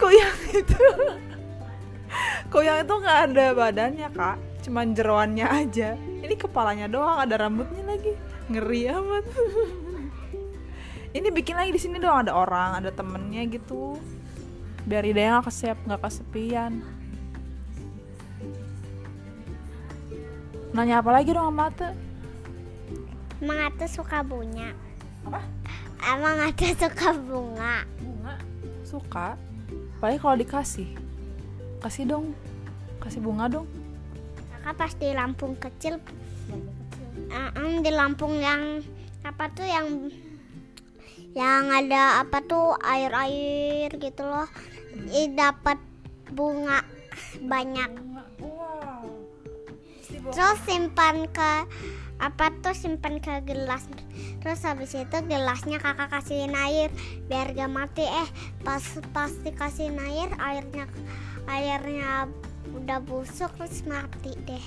Kuyang 0.00 0.38
itu. 0.58 0.84
Kuyang 2.50 2.82
itu 2.82 2.94
nggak 2.98 3.18
ada 3.30 3.44
badannya 3.54 4.08
kak. 4.10 4.36
Cuman 4.66 4.90
jeroannya 4.90 5.46
aja. 5.46 5.94
Ini 5.94 6.34
kepalanya 6.34 6.90
doang. 6.90 7.22
Ada 7.22 7.46
rambutnya 7.46 7.86
lagi. 7.86 8.18
Ngeri 8.50 8.90
amat. 8.90 9.24
Ini 11.14 11.28
bikin 11.30 11.54
lagi 11.54 11.70
di 11.70 11.80
sini 11.80 11.96
doang 12.02 12.26
ada 12.26 12.34
orang, 12.34 12.82
ada 12.82 12.90
temennya 12.90 13.46
gitu 13.48 13.96
biar 14.84 15.00
idenya 15.00 15.40
nggak 15.40 15.48
kesep 15.48 15.78
nggak 15.88 16.02
kesepian 16.04 16.84
nanya 20.76 21.00
apa 21.00 21.10
lagi 21.14 21.32
dong 21.32 21.48
sama 21.48 21.72
Ate 21.72 21.88
Emang 23.40 23.60
Ate 23.64 23.86
suka 23.88 24.20
bunga 24.20 24.76
Apa? 25.24 25.40
Emang 26.04 26.36
ada 26.36 26.68
suka 26.76 27.16
bunga? 27.16 27.88
Bunga. 27.96 28.36
Suka. 28.84 29.40
Paling 30.04 30.20
kalau 30.20 30.36
dikasih. 30.36 30.92
Kasih 31.80 32.04
dong. 32.04 32.36
Kasih 33.00 33.24
bunga 33.24 33.48
dong. 33.48 33.64
Kakak 34.52 34.76
pas 34.76 34.92
di 35.00 35.08
Lampung 35.16 35.56
kecil, 35.56 35.96
em, 37.32 37.80
di 37.80 37.88
Lampung 37.92 38.36
yang 38.36 38.84
apa 39.24 39.48
tuh 39.56 39.64
yang 39.64 40.12
yang 41.34 41.74
ada 41.74 42.22
apa 42.22 42.38
tuh 42.46 42.78
air-air 42.78 43.90
gitu 43.98 44.22
loh, 44.22 44.46
dapat 45.34 45.82
bunga 46.30 46.86
banyak. 47.42 47.90
Terus 50.30 50.58
simpan 50.64 51.26
ke 51.28 51.52
apa 52.22 52.54
tuh 52.62 52.72
simpan 52.72 53.18
ke 53.18 53.42
gelas. 53.42 53.84
Terus 54.40 54.62
habis 54.62 54.94
itu 54.94 55.16
gelasnya 55.26 55.82
kakak 55.82 56.14
kasihin 56.14 56.54
air 56.54 56.88
biar 57.26 57.50
gak 57.52 57.70
mati. 57.70 58.06
Eh 58.06 58.28
pas 58.62 58.82
pas 59.10 59.32
dikasihin 59.42 59.98
air 59.98 60.30
airnya 60.38 60.86
airnya 61.50 62.30
udah 62.72 63.02
busuk 63.02 63.50
terus 63.58 63.82
mati 63.84 64.32
deh. 64.46 64.64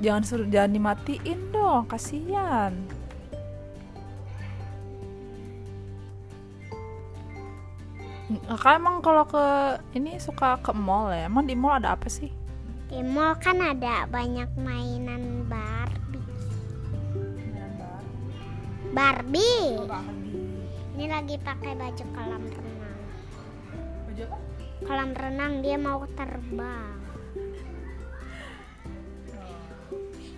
Jangan 0.00 0.22
suruh 0.22 0.48
jangan 0.48 0.74
dimatiin 0.74 1.40
dong, 1.50 1.84
kasihan. 1.90 2.72
Kakak 8.24 8.80
emang 8.80 9.04
kalau 9.04 9.28
ke 9.28 9.44
ini 9.92 10.16
suka 10.16 10.56
ke 10.64 10.72
mall 10.72 11.12
ya? 11.12 11.28
Emang 11.28 11.44
di 11.44 11.52
mall 11.52 11.76
ada 11.76 11.92
apa 11.92 12.08
sih? 12.08 12.32
Di 12.88 13.04
mall 13.04 13.36
kan 13.36 13.60
ada 13.60 14.08
banyak 14.08 14.48
mainan 14.56 15.44
Barbie. 15.44 16.24
Barbie. 18.96 19.76
Ini 20.96 21.04
lagi 21.10 21.36
pakai 21.36 21.76
baju 21.76 22.04
kolam 22.16 22.42
renang. 22.48 22.98
Baju 24.08 24.22
apa? 24.24 24.36
Kolam 24.88 25.10
renang 25.12 25.52
dia 25.60 25.76
mau 25.76 26.00
terbang. 26.16 26.96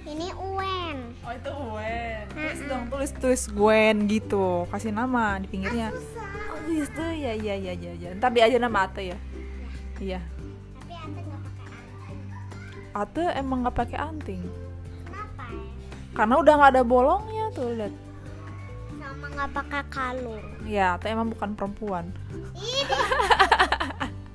Ini 0.07 0.31
Uwen. 0.35 0.99
Oh 1.27 1.33
itu 1.35 1.51
Gwen. 1.51 2.25
Tulis 2.31 2.61
dong, 2.71 2.83
tulis 2.87 3.11
tulis 3.19 3.43
Gwen 3.51 3.97
gitu. 4.07 4.67
Kasih 4.71 4.95
nama 4.95 5.39
di 5.43 5.47
pinggirnya. 5.51 5.91
Oh 6.77 6.85
gitu 6.85 7.05
ya 7.09 7.33
ya 7.33 7.57
ya 7.57 7.73
ya 7.73 7.93
ya. 7.97 8.13
Ntar 8.21 8.37
di 8.37 8.45
aja 8.45 8.61
nama 8.61 8.85
Ate 8.85 9.09
ya. 9.09 9.17
Iya. 9.97 10.21
Tapi 10.77 10.93
Ate 10.93 11.25
nggak 11.25 11.41
pakai 11.41 11.73
anting. 11.81 12.21
Ate 12.93 13.25
emang 13.41 13.59
nggak 13.65 13.77
pakai 13.81 13.97
anting. 13.97 14.43
Kenapa 15.09 15.45
ya? 15.49 15.73
Karena 16.13 16.35
udah 16.37 16.53
nggak 16.61 16.73
ada 16.77 16.83
bolongnya 16.85 17.49
tuh 17.57 17.73
lihat. 17.73 17.97
Sama 18.93 19.25
nggak 19.33 19.51
pakai 19.57 19.83
kalung. 19.89 20.45
Ya, 20.69 21.01
Ate 21.01 21.17
emang 21.17 21.33
bukan 21.33 21.57
perempuan. 21.57 22.13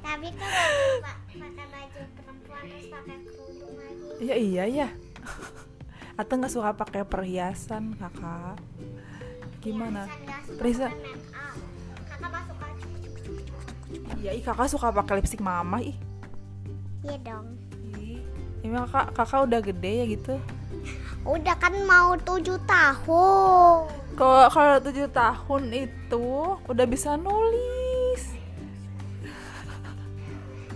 Tapi 0.01 0.27
kalau 0.33 0.97
pak 1.05 1.17
pakai 1.37 1.65
baju 1.69 2.01
perempuan 2.17 2.61
terus 2.65 2.85
pakai 2.89 3.17
kerudung 3.21 3.73
lagi. 3.77 4.17
Iya 4.17 4.35
iya 4.41 4.63
ya. 4.65 4.89
Ate 6.17 6.31
nggak 6.41 6.49
suka 6.49 6.73
pakai 6.73 7.05
perhiasan 7.05 7.93
kakak. 8.01 8.57
Gimana? 9.61 10.09
Perhiasan? 10.57 10.89
Aja. 10.89 11.69
Iya, 14.19 14.31
ih 14.35 14.43
kakak 14.43 14.67
suka 14.67 14.91
pakai 14.91 15.21
lipstick 15.21 15.39
mama 15.39 15.79
ih. 15.79 15.95
Iya 17.05 17.17
dong. 17.23 17.55
Ih, 17.95 18.19
Emang 18.65 18.89
kakak 18.89 19.15
kakak 19.15 19.39
udah 19.47 19.59
gede 19.63 19.91
ya 20.03 20.05
gitu. 20.09 20.33
Udah 21.21 21.55
kan 21.61 21.73
mau 21.85 22.17
tujuh 22.17 22.57
tahun. 22.65 23.87
Kalau 24.17 24.45
kalau 24.51 24.77
tujuh 24.81 25.07
tahun 25.13 25.63
itu 25.71 26.27
udah 26.67 26.85
bisa 26.89 27.15
nulis. 27.15 28.35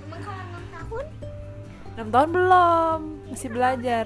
Emang 0.06 0.22
kalau 0.24 0.42
enam 0.46 0.66
tahun? 0.72 1.06
enam 1.96 2.08
tahun 2.12 2.30
belum, 2.30 3.00
masih 3.34 3.50
belajar. 3.52 4.06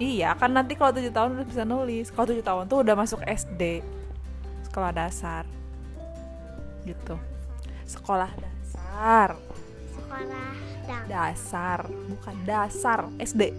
Iya, 0.00 0.32
kan 0.40 0.56
nanti 0.56 0.72
kalau 0.80 0.96
tujuh 0.96 1.12
tahun 1.12 1.36
udah 1.36 1.46
bisa 1.46 1.62
nulis. 1.68 2.08
Kalau 2.08 2.26
tujuh 2.32 2.40
tahun 2.40 2.64
tuh 2.72 2.80
udah 2.80 2.96
masuk 2.96 3.20
SD, 3.20 3.84
sekolah 4.64 4.96
dasar, 4.96 5.44
gitu. 6.88 7.20
Sekolah 7.90 8.30
dasar, 8.38 9.34
Sekolah 9.90 10.54
dang. 10.86 11.04
dasar, 11.10 11.78
bukan 12.06 12.36
dasar, 12.46 13.00
SD, 13.18 13.50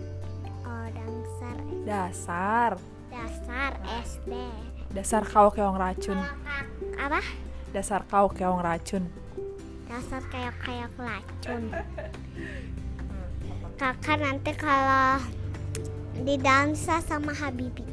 Oh, 0.63 0.87
dangsar. 0.87 1.57
dasar, 1.83 2.71
Dasar 3.11 3.71
SD. 4.07 4.31
dasar 4.89 5.21
kau 5.27 5.51
keong 5.51 5.75
racun, 5.75 6.15
apa? 6.95 7.19
dasar 7.71 8.07
kau 8.07 8.31
keong 8.31 8.63
racun. 8.63 9.03
Dasar 9.85 10.23
kayak 10.31 10.55
kayak 10.63 10.91
racun. 10.95 11.63
Kakak 13.75 14.23
nanti 14.23 14.55
kalau 14.55 15.19
di 16.23 16.39
dansa 16.39 17.03
sama 17.03 17.35
Habibi. 17.35 17.83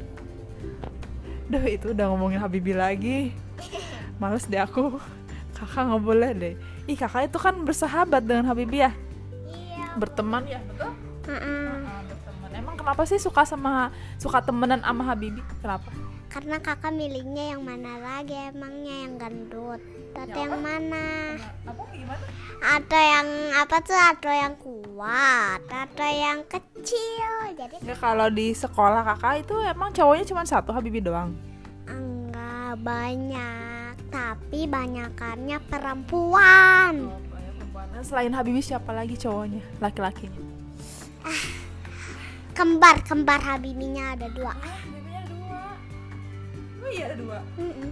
Duh 1.49 1.65
itu 1.65 1.91
udah 1.91 2.05
ngomongin 2.13 2.37
Habibi 2.37 2.77
lagi 2.77 3.33
Males 4.21 4.45
deh 4.45 4.61
aku 4.61 5.01
Kakak 5.59 5.91
nggak 5.91 6.01
boleh 6.01 6.29
deh 6.33 6.53
Ih 6.87 6.95
kakak 6.95 7.27
itu 7.27 7.37
kan 7.37 7.55
bersahabat 7.61 8.23
dengan 8.23 8.47
Habibi 8.47 8.79
ya 8.79 8.91
Iya. 9.45 9.87
Berteman 9.99 10.47
ya 10.47 10.59
betul? 10.63 10.91
Heeh. 11.27 11.71
berteman 12.07 12.49
Emang 12.55 12.75
kenapa 12.75 13.03
sih 13.03 13.19
suka 13.19 13.43
sama 13.43 13.91
Suka 14.15 14.39
temenan 14.39 14.79
sama 14.79 15.03
Habibi? 15.03 15.43
Kenapa? 15.59 15.91
Karena 16.29 16.61
kakak 16.61 16.93
milihnya 16.93 17.57
yang 17.57 17.65
mana 17.65 17.97
lagi 17.97 18.37
emangnya 18.53 18.95
yang 19.03 19.13
gendut 19.17 19.81
Atau 20.13 20.29
Ya 20.29 20.45
yang 20.45 20.53
apa? 20.55 20.61
mana 20.61 21.05
Apa 21.65 21.81
gimana? 21.89 22.25
Atau 22.59 23.01
yang 23.01 23.27
apa 23.57 23.75
tuh 23.81 23.97
Atau 23.97 24.29
yang 24.29 24.53
kuat 24.55 25.61
Atau 25.65 26.05
yang 26.05 26.39
kecil 26.45 27.33
Jadi 27.57 27.75
Nggak 27.81 27.97
kalau 27.97 28.29
di 28.29 28.53
sekolah 28.53 29.01
kakak 29.03 29.41
itu 29.41 29.57
emang 29.65 29.89
cowoknya 29.89 30.23
cuma 30.23 30.45
satu 30.45 30.69
Habibi 30.69 31.01
doang 31.01 31.33
enggak 31.89 32.77
banyak 32.85 33.78
Tapi 34.09 34.65
banyakannya 34.65 35.57
perempuan 35.69 37.13
Nah, 37.89 38.03
Selain 38.03 38.33
Habibi 38.35 38.59
siapa 38.59 38.91
lagi 38.91 39.15
cowoknya? 39.15 39.63
Laki-lakinya 39.79 40.41
Kembar 42.57 43.01
Kembar 43.07 43.39
Habibinya 43.39 44.13
ada 44.13 44.27
dua 44.29 44.51
Habibinya 44.57 45.21
dua 45.29 45.61
Oh 46.83 46.89
iya 46.91 47.03
ada 47.13 47.15
dua 47.17 47.39
Mm-mm. 47.55 47.89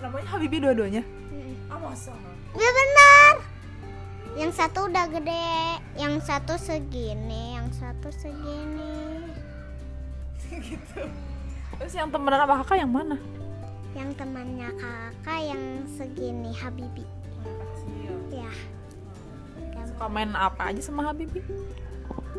Namanya 0.00 0.26
Habibi 0.32 0.56
dua-duanya? 0.64 1.02
Mm-mm. 1.04 1.56
Ah 1.68 1.76
masa? 1.76 2.14
Ya 2.56 2.70
benar. 2.72 3.32
Yang 4.38 4.52
satu 4.56 4.86
udah 4.88 5.06
gede, 5.10 5.76
yang 5.98 6.22
satu 6.22 6.54
segini, 6.56 7.58
yang 7.58 7.68
satu 7.74 8.08
segini. 8.14 9.28
gitu 10.70 11.02
Terus 11.78 11.94
yang 11.94 12.08
temenan 12.10 12.42
sama 12.42 12.54
kakak 12.62 12.78
yang 12.80 12.92
mana? 12.92 13.16
Yang 13.90 14.10
temannya 14.22 14.70
kakak 14.78 15.40
yang 15.50 15.64
segini 15.90 16.54
Habibi. 16.54 17.02
Ya. 18.30 18.52
Suka 19.86 20.06
main 20.06 20.30
apa 20.36 20.70
aja 20.70 20.78
sama 20.78 21.10
Habibi? 21.10 21.42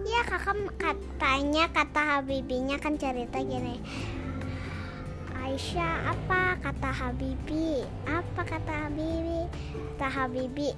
Ya 0.08 0.24
kakak 0.24 0.56
katanya 0.80 1.68
kata 1.70 2.02
Habibinya 2.18 2.80
kan 2.80 2.96
cerita 2.96 3.44
gini. 3.44 3.78
Aisyah 5.36 6.16
apa 6.16 6.56
kata 6.64 6.90
Habibi? 6.96 7.84
Apa 8.08 8.42
kata 8.48 8.88
Habibi? 8.88 9.52
Kata 10.00 10.08
Habibi. 10.08 10.70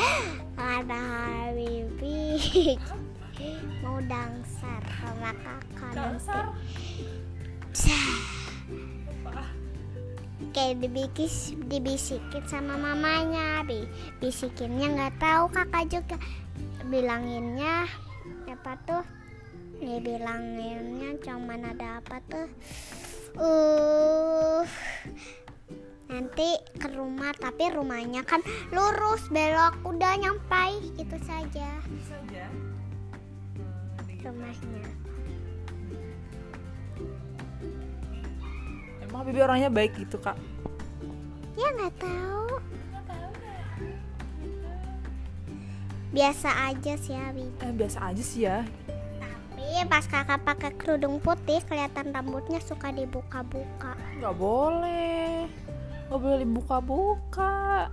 kata 0.58 0.96
Habibi. 0.96 2.40
Mau 3.84 4.00
dangsar 4.08 4.80
sama 4.96 5.30
kakak 5.44 5.92
nanti. 5.92 6.40
Kayak 10.54 10.78
dibikis 10.78 11.58
dibisikin 11.66 12.46
sama 12.46 12.78
mamanya 12.78 13.66
bi 13.66 13.82
bisikinnya 14.22 14.86
nggak 14.94 15.14
tahu 15.18 15.50
kakak 15.50 15.90
juga. 15.90 16.16
Bilanginnya 16.86 17.90
apa 18.46 18.78
tuh? 18.86 19.04
Ya 19.82 19.98
bilanginnya 19.98 21.18
cuman 21.20 21.74
ada 21.74 21.98
apa 21.98 22.22
tuh? 22.30 22.48
Uh 23.34 24.62
nanti 26.04 26.54
ke 26.78 26.94
rumah 26.94 27.34
tapi 27.34 27.74
rumahnya 27.74 28.22
kan 28.22 28.38
lurus 28.70 29.26
belok 29.34 29.74
udah 29.82 30.14
nyampai 30.22 30.78
gitu 30.94 31.18
saja. 31.26 31.68
Saja. 32.06 32.46
Rumahnya 34.22 35.03
emang 39.14 39.30
Habibi 39.30 39.46
orangnya 39.46 39.70
baik 39.70 39.94
gitu 39.94 40.18
kak. 40.18 40.34
Ya 41.54 41.70
nggak 41.70 41.94
tahu. 42.02 42.58
Biasa 46.10 46.50
aja 46.74 46.92
sih 46.98 47.14
Habib 47.14 47.54
eh 47.62 47.70
biasa 47.70 48.10
aja 48.10 48.22
sih 48.26 48.42
ya. 48.42 48.66
Tapi 49.22 49.86
pas 49.86 50.02
kakak 50.10 50.42
pakai 50.42 50.74
kerudung 50.74 51.22
putih 51.22 51.62
kelihatan 51.62 52.10
rambutnya 52.10 52.58
suka 52.58 52.90
dibuka-buka. 52.90 53.94
nggak 54.18 54.34
boleh. 54.34 55.46
Nggak 56.10 56.18
boleh 56.18 56.38
dibuka-buka. 56.42 57.86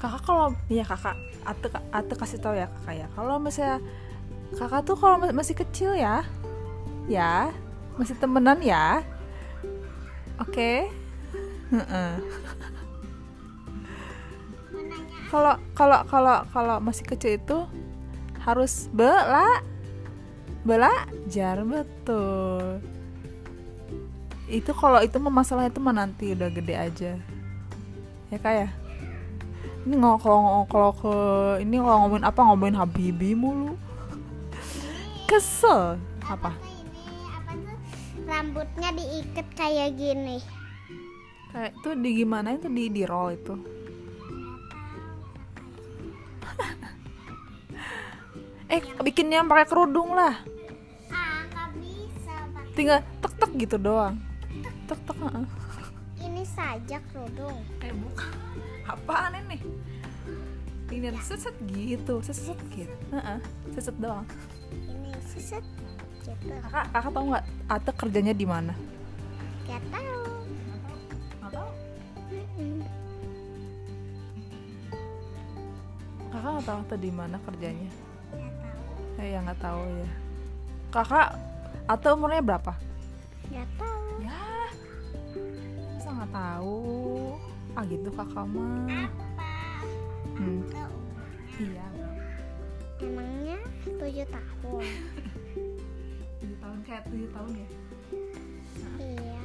Kakak 0.00 0.24
kalau 0.24 0.56
ya 0.72 0.88
kakak 0.88 1.12
ate 1.44 1.68
ate 1.92 2.14
kasih 2.16 2.40
tahu 2.40 2.56
ya 2.56 2.72
kakak 2.72 3.04
ya. 3.04 3.06
Kalau 3.12 3.36
misalnya 3.36 3.84
kakak 4.56 4.88
tuh 4.88 4.96
kalau 4.96 5.20
ma- 5.20 5.36
masih 5.36 5.52
kecil 5.60 5.92
ya 5.92 6.24
ya 7.04 7.52
masih 8.00 8.16
temenan 8.16 8.56
ya? 8.64 9.04
Oke. 10.40 10.88
Kalau 15.28 15.54
kalau 15.76 16.00
kalau 16.08 16.36
kalau 16.48 16.76
masih 16.80 17.04
kecil 17.04 17.36
itu 17.36 17.58
harus 18.40 18.88
bela 18.90 19.60
belajar 20.64 21.60
betul. 21.62 22.80
Itu 24.50 24.72
kalau 24.74 25.04
itu 25.04 25.20
mah 25.20 25.30
masalahnya 25.30 25.70
itu 25.70 25.78
mah 25.84 25.94
nanti 25.94 26.32
udah 26.32 26.50
gede 26.50 26.74
aja. 26.74 27.12
Ya 28.32 28.38
kayak 28.40 28.72
ini 29.86 29.94
nggak 29.96 30.18
kalau 30.24 30.66
kalau 30.66 30.90
ke 30.96 31.14
ini 31.62 31.78
kalau 31.78 32.08
ngomongin 32.08 32.26
apa? 32.26 32.40
Ngomongin 32.42 32.76
Habibi 32.80 33.36
mulu. 33.38 33.78
Kesel. 35.30 36.00
Apa? 36.26 36.69
Rambutnya 38.30 38.90
diikat 38.94 39.46
kayak 39.52 39.94
gini. 39.94 40.38
kayak 41.50 41.74
itu 41.74 41.88
di 41.98 42.10
gimana 42.14 42.54
itu 42.54 42.70
di 42.70 42.86
di 42.86 43.02
roll 43.02 43.34
itu 43.34 43.54
eh 48.70 48.80
bikin 49.02 49.28
yang 49.28 49.44
pakai 49.44 49.66
kerudung 49.66 50.14
lah 50.14 50.40
Ah, 51.10 51.42
bisa. 51.74 52.34
Tinggal 52.72 53.02
tek 53.18 53.32
tek 53.34 53.50
gitu 53.58 53.76
doang 53.76 54.14
tek 54.86 55.00
tek. 55.02 55.18
Ini 56.20 56.42
saja 56.46 57.02
kerudung. 57.10 57.66
eh 57.82 57.90
bukan 57.90 58.30
apaan 58.86 59.34
ini 59.42 59.58
ini 60.90 61.06
ada 61.06 61.18
set 61.18 61.40
set 61.40 61.54
gitu 61.66 62.18
set 62.20 62.34
set 62.34 62.58
gitu 62.70 62.94
Heeh, 63.10 63.38
set 63.74 63.82
set 63.86 63.96
doang 63.98 64.26
Ini 64.86 65.10
suset. 65.26 65.64
Gitu. 66.20 66.52
kakak 66.62 66.84
kakak 66.92 67.10
tahu 67.10 67.24
nggak 67.32 67.44
Ate 67.66 67.90
kerjanya 67.94 68.34
di 68.34 68.46
mana 68.46 68.72
tahu. 69.88 70.20
nggak 71.40 71.50
tahu 71.50 71.70
kakak 76.30 76.50
nggak 76.50 76.66
tahu 76.66 76.78
Ate 76.78 76.96
di 76.96 77.10
mana 77.10 77.36
kerjanya 77.40 77.90
Gak 78.30 78.52
tahu. 78.60 79.18
eh 79.18 79.26
ya 79.32 79.38
nggak 79.40 79.60
tahu 79.60 79.80
ya 79.82 80.10
kakak 80.90 81.28
Ate 81.86 82.06
umurnya 82.12 82.42
berapa 82.44 82.72
Gak 83.50 83.68
tahu. 83.74 84.02
ya 84.22 84.40
masa 85.90 86.08
nggak 86.12 86.30
tahu 86.30 86.78
ah 87.70 87.84
gitu 87.86 88.08
kakak 88.10 88.44
mah 88.46 88.86
Apa? 88.86 89.48
hmm. 90.36 90.62
Iya 91.60 91.86
Emangnya 93.00 93.56
tujuh 93.88 94.28
tahun. 94.28 94.84
tahun 96.70 96.86
kayak 96.86 97.02
tujuh 97.10 97.30
tahun 97.34 97.50
ya 97.50 97.66
iya. 99.02 99.42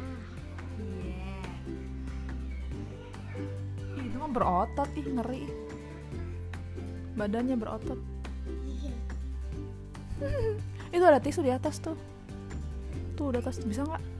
Iya. 0.78 1.34
Ih, 3.98 4.04
itu 4.06 4.18
mah 4.22 4.30
berotot 4.30 4.90
ih 4.94 5.08
ngeri. 5.10 5.50
Badannya 7.18 7.58
berotot. 7.58 7.98
itu 10.94 11.02
ada 11.02 11.18
tisu 11.18 11.42
di 11.42 11.50
atas 11.50 11.82
tuh. 11.82 11.98
Tuh 13.18 13.34
di 13.34 13.42
atas 13.42 13.58
bisa 13.66 13.82
nggak? 13.90 14.15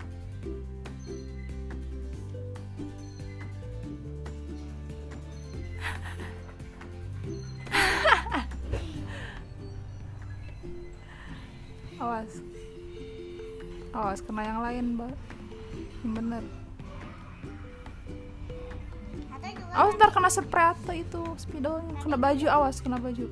Itu 21.06 21.22
spidolnya. 21.38 21.94
Kena 22.02 22.18
baju 22.18 22.46
awas 22.50 22.82
kena 22.82 22.98
baju. 22.98 23.30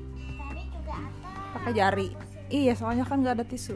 Pakai 1.58 1.72
jari. 1.74 2.08
Iya 2.48 2.78
soalnya 2.78 3.02
kan 3.02 3.20
nggak 3.20 3.42
ada 3.42 3.44
tisu. 3.46 3.74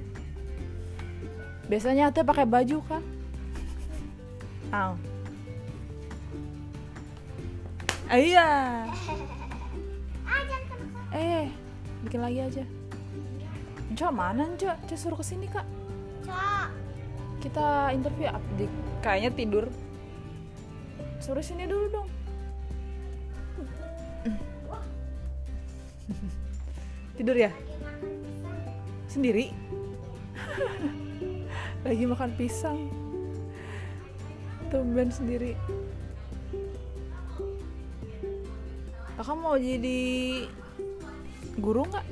Biasanya 1.67 2.15
ate 2.15 2.23
pakai 2.23 2.47
baju 2.47 2.79
kan. 2.87 3.03
Ah, 4.69 4.93
iya. 8.13 8.85
Ah 10.25 10.43
kena 10.45 11.17
eh 11.17 11.49
bikin 12.07 12.21
lagi 12.23 12.41
aja. 12.41 12.65
Cok 13.99 14.13
mana 14.15 14.45
Cok? 14.55 14.77
Cok 14.87 14.99
suruh 14.99 15.19
ke 15.19 15.25
sini 15.25 15.47
kak. 15.49 15.67
Cok 16.25 16.69
Kita 17.39 17.95
interview 17.97 18.29
up 18.29 18.45
di 18.61 18.69
Kayaknya 19.01 19.31
tidur. 19.33 19.65
Suruh 21.19 21.43
sini 21.43 21.67
dulu 21.67 21.87
dong 21.91 22.18
Tidur 27.19 27.35
ya? 27.35 27.51
Sendiri? 29.11 29.51
Lagi 31.83 32.05
makan 32.07 32.31
pisang. 32.39 32.87
Tumben 34.71 35.11
sendiri. 35.11 35.59
Kakak 39.19 39.35
mau 39.35 39.59
jadi 39.59 40.47
guru 41.59 41.83
nggak? 41.91 42.07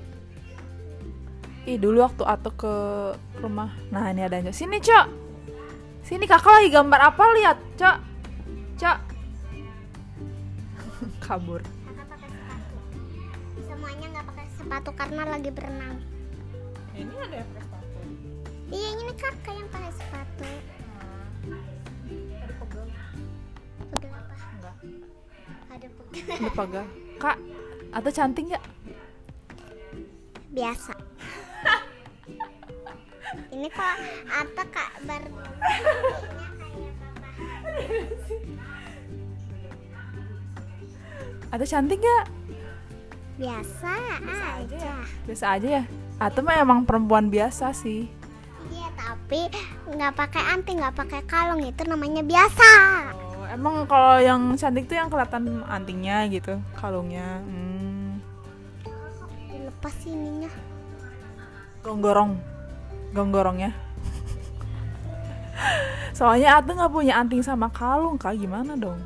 Ih 1.71 1.79
dulu 1.79 2.03
waktu 2.03 2.27
Ato 2.27 2.51
ke 2.59 2.75
rumah. 3.39 3.79
Nah 3.95 4.11
ini 4.11 4.27
ada 4.27 4.43
Cok 4.43 4.59
Sini 4.59 4.83
Cok. 4.83 5.07
Sini 6.03 6.27
kakak 6.27 6.51
lagi 6.51 6.75
gambar 6.75 7.15
apa? 7.15 7.25
Lihat 7.31 7.59
Cok. 7.79 7.99
Cok. 8.75 8.99
Kabur 11.23 11.76
sepatu 14.67 14.91
karena 14.99 15.23
lagi 15.23 15.51
berenang. 15.55 16.03
Ini 16.91 17.15
ada 17.15 17.39
yang 17.39 17.47
pakai 17.55 17.63
sepatu? 17.63 17.99
Iya 18.67 18.89
ini 18.99 19.13
kakak 19.15 19.55
yang 19.55 19.69
pakai 19.71 19.93
sepatu. 19.95 20.43
Ada 22.35 22.55
pegel? 22.59 22.87
Pegel 23.95 24.11
apa? 24.11 24.35
Enggak. 24.35 24.77
Ada 25.71 25.87
pegel. 25.87 26.27
Ada 26.27 26.51
pegel. 26.51 26.87
Kak 27.23 27.39
Atau 27.95 28.11
cantik 28.11 28.45
nggak? 28.51 28.65
biasa. 30.51 30.95
Ini 33.55 33.69
kok 33.71 33.97
apa 34.27 34.63
kak? 34.73 34.91
Ber 35.07 35.23
Atau 41.55 41.67
cantik 41.71 42.03
nggak? 42.03 42.36
Biasa, 43.37 43.93
aja, 44.65 44.93
Biasa 45.29 45.45
aja 45.61 45.69
ya. 45.81 45.85
Atau 46.17 46.41
mah 46.41 46.57
emang 46.57 46.89
perempuan 46.89 47.29
biasa 47.29 47.77
sih. 47.77 48.09
Iya 48.73 48.89
tapi 48.97 49.53
nggak 49.93 50.13
pakai 50.17 50.43
anting 50.57 50.81
nggak 50.81 50.97
pakai 50.97 51.21
kalung 51.29 51.61
itu 51.61 51.85
namanya 51.85 52.25
biasa. 52.25 52.69
Oh, 53.37 53.47
emang 53.47 53.85
kalau 53.85 54.19
yang 54.19 54.57
cantik 54.57 54.89
tuh 54.89 54.97
yang 54.97 55.13
kelihatan 55.13 55.63
antingnya 55.69 56.25
gitu, 56.33 56.57
kalungnya. 56.75 57.45
Hmm, 57.45 58.19
dilepas 59.53 59.97
ininya. 60.09 60.51
Gonggorong, 61.85 62.41
gonggorongnya. 63.13 63.71
Soalnya 66.17 66.57
Ate 66.57 66.73
nggak 66.73 66.93
punya 66.93 67.21
anting 67.21 67.45
sama 67.45 67.69
kalung, 67.69 68.17
kak. 68.17 68.41
Gimana 68.41 68.73
dong? 68.73 68.97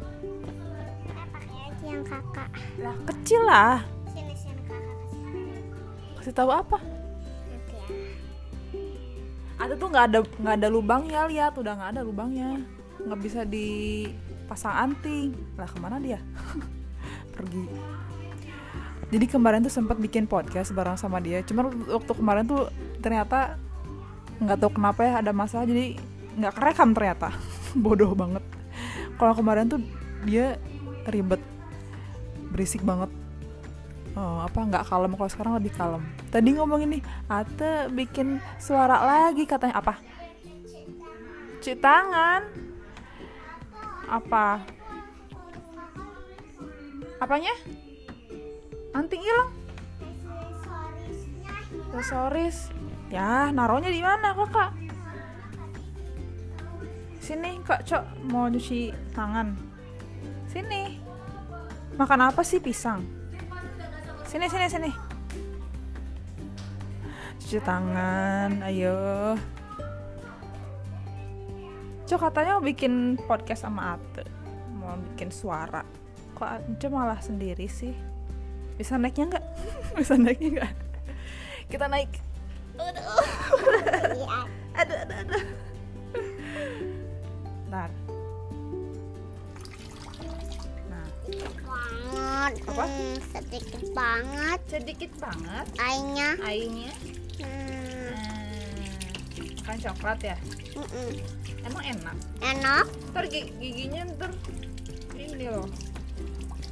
pakai 1.11 1.59
aja 1.67 1.85
yang 1.85 2.07
kakak. 2.07 2.49
Lah 2.79 2.97
kecil 3.11 3.43
lah. 3.43 3.83
Kasih 6.21 6.37
tahu 6.37 6.53
apa? 6.53 6.77
Ate 9.57 9.73
tuh 9.81 9.89
nggak 9.89 10.05
ada 10.13 10.19
nggak 10.21 10.55
ada 10.61 10.69
lubangnya 10.69 11.25
lihat, 11.25 11.57
udah 11.57 11.73
nggak 11.81 11.91
ada 11.97 12.03
lubangnya, 12.05 12.61
nggak 13.01 13.21
bisa 13.25 13.41
dipasang 13.49 14.89
anting. 14.89 15.33
Lah 15.57 15.65
ke 15.65 15.81
mana 15.81 15.97
dia? 15.97 16.21
Pergi. 17.37 17.65
Jadi 19.11 19.25
kemarin 19.33 19.65
tuh 19.65 19.73
sempat 19.73 19.97
bikin 19.97 20.29
podcast 20.29 20.77
bareng 20.77 21.01
sama 21.01 21.25
dia. 21.25 21.41
Cuman 21.41 21.73
waktu 21.89 22.13
kemarin 22.13 22.45
tuh 22.45 22.69
ternyata 23.01 23.57
nggak 24.45 24.61
tahu 24.61 24.77
kenapa 24.77 25.01
ya 25.09 25.13
ada 25.25 25.33
masalah 25.33 25.65
jadi 25.65 25.97
nggak 26.37 26.53
kerekam 26.53 26.93
ternyata. 26.93 27.33
Bodoh 27.85 28.13
banget. 28.13 28.45
Kalau 29.17 29.33
kemarin 29.33 29.73
tuh 29.73 29.81
dia 30.29 30.61
ribet, 31.09 31.41
berisik 32.53 32.85
banget. 32.85 33.09
Oh, 34.19 34.43
apa 34.43 34.59
nggak 34.67 34.91
kalem 34.91 35.15
kalau 35.15 35.31
sekarang 35.31 35.55
lebih 35.55 35.71
kalem. 35.79 36.03
Tadi 36.35 36.51
ngomongin 36.59 36.99
nih, 36.99 37.03
Ate 37.31 37.87
bikin 37.95 38.43
suara 38.59 38.99
lagi 39.07 39.47
katanya 39.47 39.79
apa? 39.79 40.03
Cuci 41.63 41.79
tangan. 41.79 42.43
Apa? 44.11 44.67
Apanya? 47.23 47.55
Anting 48.97 49.23
hilang. 49.23 49.51
Aksesoris. 51.95 52.75
Ya, 53.11 53.51
naruhnya 53.55 53.93
di 53.93 54.03
mana, 54.03 54.35
Kakak? 54.35 54.75
Sini, 57.21 57.63
Kak, 57.63 57.87
Cok, 57.87 58.05
mau 58.27 58.51
cuci 58.51 58.91
tangan. 59.15 59.55
Sini. 60.51 60.99
Makan 61.95 62.33
apa 62.33 62.43
sih 62.43 62.59
pisang? 62.59 63.20
Sini, 64.31 64.47
sini, 64.47 64.71
sini. 64.71 64.91
Cuci 67.43 67.59
tangan, 67.67 68.63
ayo. 68.63 69.35
Cok 72.07 72.31
katanya 72.31 72.55
mau 72.55 72.63
bikin 72.63 73.19
podcast 73.27 73.67
sama 73.67 73.99
Ate. 73.99 74.23
Mau 74.79 74.95
bikin 75.03 75.35
suara. 75.35 75.83
Kok 76.39 76.47
Ate 76.47 76.87
malah 76.87 77.19
sendiri 77.19 77.67
sih? 77.67 77.91
Bisa 78.79 78.95
naiknya 79.03 79.35
nggak? 79.35 79.47
Bisa 79.99 80.15
naiknya 80.15 80.63
nggak? 80.63 80.73
Kita 81.67 81.91
naik. 81.91 82.15
Aduh. 82.79 83.03
aduh, 84.79 84.99
aduh, 85.11 85.43
banget 92.53 92.69
Apa? 92.69 92.85
Hmm, 92.85 93.17
sedikit 93.31 93.83
banget 93.93 94.61
sedikit 94.67 95.11
banget 95.17 95.67
airnya 95.79 96.29
airnya. 96.43 96.93
hmm, 97.39 98.11
Hmm, 98.11 99.55
makan 99.57 99.77
coklat 99.81 100.19
ya? 100.25 100.37
mm-mm. 100.75 101.11
Emang 101.61 101.85
enak. 101.85 102.17
enak 102.41 102.87
Ntar 103.11 103.25
gi- 103.27 103.53
giginya 103.57 104.03
ntar 104.11 104.33
ini 105.13 105.47
loh 105.47 105.69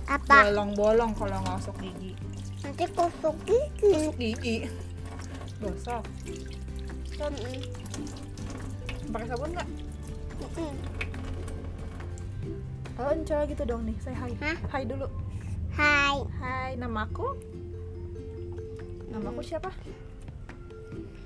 apa 0.08 0.40
bolong-bolong 0.42 1.12
kalau 1.12 1.36
nggak 1.38 1.54
masuk 1.54 1.76
gigi. 1.78 2.16
nanti 2.58 2.84
kusuk 2.88 3.36
gigi 3.44 3.92
Gigi 4.16 4.56
gosok. 5.58 6.02
Mm-mm. 7.18 7.56
Pakai 9.08 9.26
sabun 9.26 9.50
nggak? 9.52 9.68
Mm-mm. 10.38 10.72
Oh, 12.98 13.14
coba 13.14 13.42
gitu 13.46 13.62
dong 13.62 13.82
nih. 13.84 13.94
Saya 14.00 14.16
hai. 14.16 14.32
Hah? 14.38 14.56
Hai 14.70 14.82
dulu. 14.82 15.06
Hai 16.26 16.38
Hai, 16.38 16.70
namaku. 16.74 17.26
Namaku 19.08 19.40
siapa? 19.42 19.70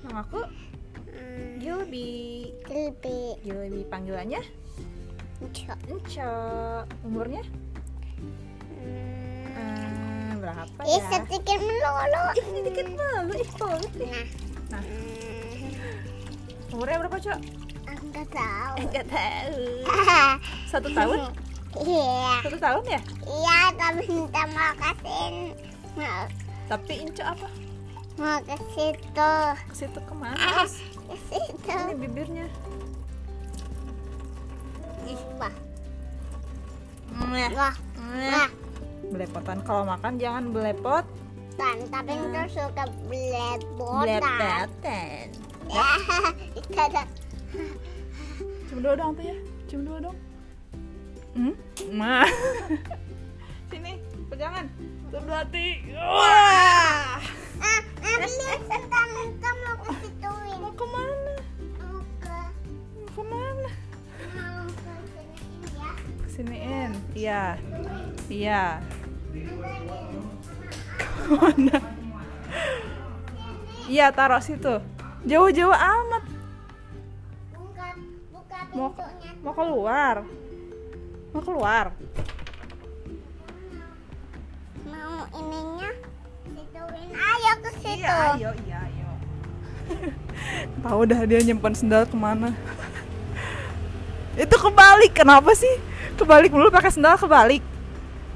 Namaku 0.05 0.45
Hmm, 1.13 1.61
Yubi. 1.61 2.49
Yubi 3.45 3.85
panggilannya 3.85 4.41
cok 5.43 5.79
Enco. 5.85 6.33
Umurnya 7.05 7.43
Hmm, 8.73 10.33
eh, 10.33 10.33
berapa 10.41 10.81
ih 10.83 10.97
ya? 10.97 11.05
sedikit 11.11 11.59
melulu 11.61 12.23
Ih, 12.33 12.45
sedikit 12.49 12.87
malu. 12.97 13.33
Ih, 13.37 13.49
banget 13.53 13.91
nah 13.93 14.25
Nah, 14.73 14.81
hmm, 14.81 16.73
umurnya 16.73 16.97
berapa, 17.05 17.17
Cok? 17.19 17.39
aku 17.85 18.03
nggak 18.09 18.27
tahu 18.33 18.73
Enggak 18.81 19.05
tahu. 19.05 19.61
Satu 20.71 20.87
tahun? 20.89 21.19
Iya 21.79 22.37
Satu 22.41 22.57
tahun 22.57 22.83
ya? 22.87 23.01
iya 23.25 23.57
tapi 23.73 24.03
minta 24.05 24.43
mau 24.49 24.71
kasih 24.75 25.57
mau 25.93 26.23
Tapi 26.65 26.93
Inco 27.01 27.23
apa? 27.23 27.47
mau 28.13 28.37
ke 28.41 28.55
situ 28.71 29.33
Ke 29.65 29.73
situ 29.73 29.99
ke 29.99 30.13
mana? 30.13 30.37
ah 30.37 30.65
ke 30.65 31.17
situ 31.27 31.73
Ini 31.73 31.93
bibirnya. 31.97 32.45
ih 35.03 35.19
wah 35.35 35.53
wah 37.51 37.73
wah 37.97 38.49
Belepotan. 39.03 39.59
Kalau 39.61 39.83
makan 39.83 40.15
jangan 40.15 40.49
belepot. 40.49 41.05
tan 41.53 41.77
tapi 41.85 42.15
itu 42.15 42.41
suka 42.49 42.87
belet 43.05 43.61
botan 43.75 44.07
Belepotan. 44.23 45.27
ya 45.69 45.85
itu 46.55 46.71
ada 46.73 47.03
Cium 48.65 48.79
dua 48.79 48.93
dong 48.95 49.13
tuh 49.13 49.23
ya. 49.23 49.35
Cium 49.67 49.81
dua 49.83 49.97
dong. 50.01 50.17
Hmm? 51.33 51.53
Ma. 51.89 52.21
Sini, 53.73 53.97
pegangan. 54.29 54.69
Hati. 55.13 55.81
Wah. 55.97 57.17
ah 57.17 57.81
mau 60.61 60.73
ke 60.73 60.85
mana? 60.85 61.35
mau 61.81 63.09
ke 63.09 63.23
mana? 63.25 63.69
ya 65.73 65.89
Kesiniin. 66.29 66.91
Iya. 67.17 67.43
Iya. 68.29 68.63
Ke 70.97 71.33
mana? 71.33 71.77
Iya, 73.83 74.15
taruh 74.15 74.39
situ. 74.39 74.79
Jauh-jauh 75.27 75.75
amat. 75.75 76.23
Mau 78.71 78.89
pintunya 78.95 79.31
mau 79.43 79.51
keluar. 79.51 80.23
Mau 81.33 81.41
keluar. 81.41 81.89
mau 84.85 85.25
ininya 85.33 85.89
situin 86.45 87.09
ayo 87.09 87.53
ke 87.57 87.71
situ 87.81 88.05
Iya, 88.05 88.37
ayo, 88.37 88.49
iya, 88.69 88.77
ayo. 88.85 89.09
Tahu 90.85 91.01
dah 91.09 91.25
dia 91.25 91.41
nyimpan 91.41 91.73
sendal 91.73 92.05
ke 92.05 92.13
mana? 92.13 92.53
Itu 94.45 94.53
kebalik, 94.61 95.17
kenapa 95.17 95.57
sih? 95.57 95.73
Kebalik 96.21 96.53
dulu 96.53 96.69
pakai 96.69 96.93
sendal 96.93 97.17
kebalik. 97.17 97.65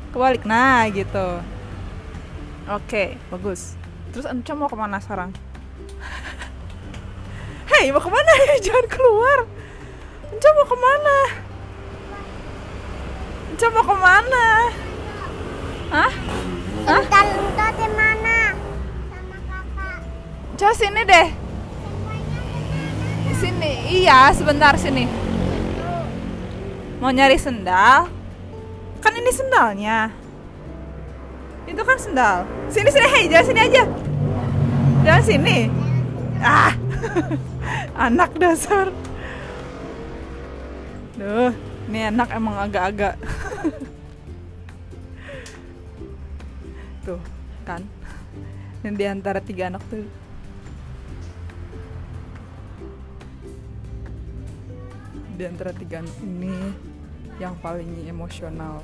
Kebalik, 0.10 0.42
nah 0.50 0.90
gitu. 0.90 1.46
Oke, 2.74 3.22
bagus. 3.30 3.78
Terus 4.10 4.26
Enco 4.26 4.58
mau 4.58 4.66
ke 4.66 4.74
mana 4.74 4.98
sekarang? 4.98 5.30
Hei, 7.78 7.94
mau 7.94 8.02
ke 8.02 8.10
mana? 8.10 8.32
Jangan 8.66 8.90
keluar. 8.90 9.46
Enco 10.34 10.50
mau 10.58 10.66
ke 10.66 10.78
mana? 10.82 11.47
Enco 13.58 13.74
mau 13.74 13.82
ke 13.90 13.96
mana? 13.98 14.70
Hah? 15.90 16.12
Hah? 16.86 17.02
Entar 17.02 17.74
di 17.74 17.88
mana 17.90 18.54
sama 19.10 19.38
kakak 19.50 19.98
Enco 20.54 20.70
sini 20.78 21.02
deh. 21.02 21.28
Sini, 23.42 23.72
iya 23.98 24.30
sebentar 24.38 24.78
sini. 24.78 25.10
Mau 27.02 27.10
nyari 27.10 27.34
sendal? 27.42 28.06
Kan 29.02 29.18
ini 29.18 29.34
sendalnya. 29.34 30.14
Itu 31.66 31.82
kan 31.82 31.98
sendal. 31.98 32.46
Sini 32.70 32.94
sini, 32.94 33.10
hei, 33.10 33.26
jangan 33.26 33.46
sini 33.50 33.60
aja. 33.66 33.84
Jangan 35.02 35.24
sini. 35.26 35.58
Ah, 36.46 36.78
anak 38.06 38.38
dasar. 38.38 38.94
Duh, 41.18 41.58
ini 41.88 42.00
anak 42.08 42.30
emang 42.36 42.56
agak-agak. 42.68 43.16
tuh, 47.08 47.24
kan? 47.64 47.82
Ini 48.84 48.92
di 48.94 49.06
antara 49.08 49.40
tiga 49.40 49.72
anak 49.72 49.84
tuh 49.88 50.04
di 55.38 55.46
antara 55.46 55.70
tiga 55.70 56.02
anak 56.02 56.18
ini 56.26 56.74
yang 57.38 57.54
paling 57.62 58.10
emosional. 58.10 58.82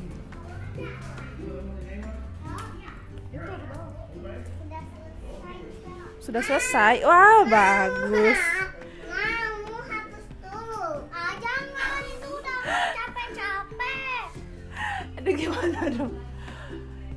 Sudah 6.22 6.39
selesai. 6.46 7.02
Wah, 7.02 7.42
bagus. 7.50 8.62
Aduh 15.24 15.40
gimana 15.40 15.88
dong? 15.88 16.12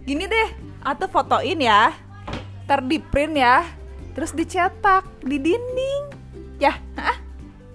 Gini 0.07 0.31
deh, 0.31 0.49
atau 0.79 1.11
fotoin 1.11 1.59
ya. 1.59 1.91
Ntar 2.63 2.87
di 2.87 3.03
print 3.03 3.35
ya. 3.35 3.67
Terus 4.15 4.31
dicetak 4.31 5.03
di 5.27 5.43
dinding. 5.43 6.03
Ya, 6.63 6.79
hah? 6.95 7.19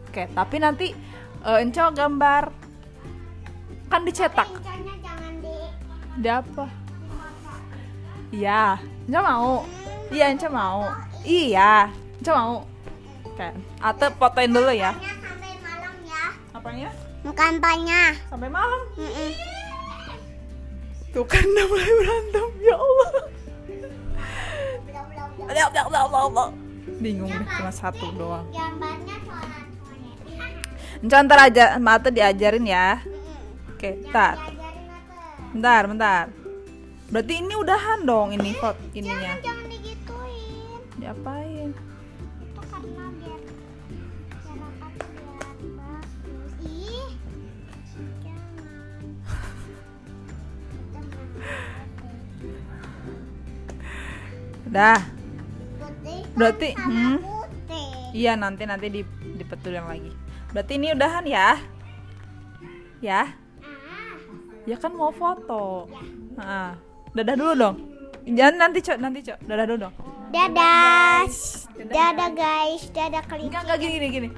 Oke, 0.07 0.31
tapi 0.31 0.55
nanti 0.63 0.95
eh, 1.43 1.57
Enco 1.59 1.83
gambar. 1.91 2.47
Kan 3.91 4.07
dicetak. 4.07 4.47
Di 6.15 6.29
apa? 6.31 6.71
Iya, 8.31 8.79
Enco 9.11 9.19
mau. 9.19 9.53
Iya, 10.15 10.25
Enco 10.31 10.47
mau. 10.47 10.87
Iya, 11.27 11.91
Enco 12.23 12.31
mau. 12.31 12.55
Oke, 13.27 13.47
Ate 13.83 14.07
fotoin 14.15 14.55
dulu 14.55 14.71
ya. 14.71 14.95
Kampanye 14.95 15.11
sampai 15.19 15.51
malam 15.59 15.95
ya. 16.07 16.23
Apanya? 16.55 16.89
Kampanye. 17.35 18.03
Sampai 18.31 18.47
malam. 18.47 18.79
Mm-mm. 18.95 19.60
Tuh 21.11 21.27
kan 21.27 21.43
udah 21.43 21.65
mulai 21.67 21.91
berantem, 21.99 22.47
ya 22.63 22.75
Allah. 22.79 23.11
bingung 27.01 27.33
deh 27.33 27.47
cuma 27.57 27.73
satu 27.73 28.13
doang. 28.13 28.45
Encan 31.01 31.25
ntar 31.25 31.49
aja 31.49 31.81
mata 31.81 32.13
diajarin 32.13 32.63
ya. 32.69 33.01
Oke 33.73 33.97
ntar 34.13 34.37
Diajarin 34.37 34.85
Ate. 34.85 35.49
bentar 35.57 35.83
bentar. 35.89 36.25
Berarti 37.11 37.33
ini 37.41 37.53
udahan 37.57 37.99
dong 38.05 38.37
ini 38.37 38.53
kok 38.55 38.77
ininya. 38.93 39.33
Jangan, 39.41 39.43
jangan 39.43 39.60
kan 54.71 54.99
Berarti, 56.31 56.73
sama 56.73 56.87
hmm. 56.87 57.17
putih. 57.19 57.91
iya 58.15 58.33
nanti 58.33 58.63
nanti 58.63 58.87
di 58.87 59.01
dipetul 59.35 59.75
yang 59.75 59.85
lagi 59.85 60.11
berarti 60.51 60.71
ini 60.79 60.95
udahan 60.95 61.25
ya 61.27 61.59
ya 63.01 63.23
Ah. 63.61 64.15
ya 64.63 64.75
kan 64.79 64.91
mau 64.91 65.11
foto 65.11 65.91
ah 66.39 66.73
dadah 67.11 67.35
dulu 67.35 67.53
dong 67.53 67.75
jangan 68.25 68.55
nanti 68.57 68.79
cok 68.79 68.97
nanti 68.97 69.19
cok 69.21 69.37
dadah 69.43 69.65
dulu 69.67 69.79
dong 69.87 69.95
Dadah. 70.31 71.27
Dadah 71.91 72.29
guys. 72.31 72.87
Dadah 72.95 73.19
klik. 73.27 73.51
enggak 73.51 73.67
enggak 73.67 73.77
gini 73.83 73.93
gini 73.99 74.07
gini 74.07 74.29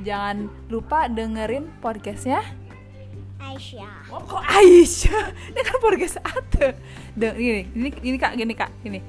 jangan 0.00 0.48
lupa 0.72 1.12
dengerin 1.12 1.68
podcastnya 1.78 2.40
Aisyah. 3.36 4.08
Oh, 4.08 4.22
kok 4.24 4.40
Aisyah? 4.40 5.28
Ini 5.52 5.60
kan 5.60 5.76
podcast 5.76 6.16
Ate. 6.24 6.72
Gini, 7.12 7.68
ini, 7.74 7.88
ini 8.00 8.16
kak, 8.16 8.32
gini 8.32 8.54
kak, 8.56 8.70
gini. 8.80 9.02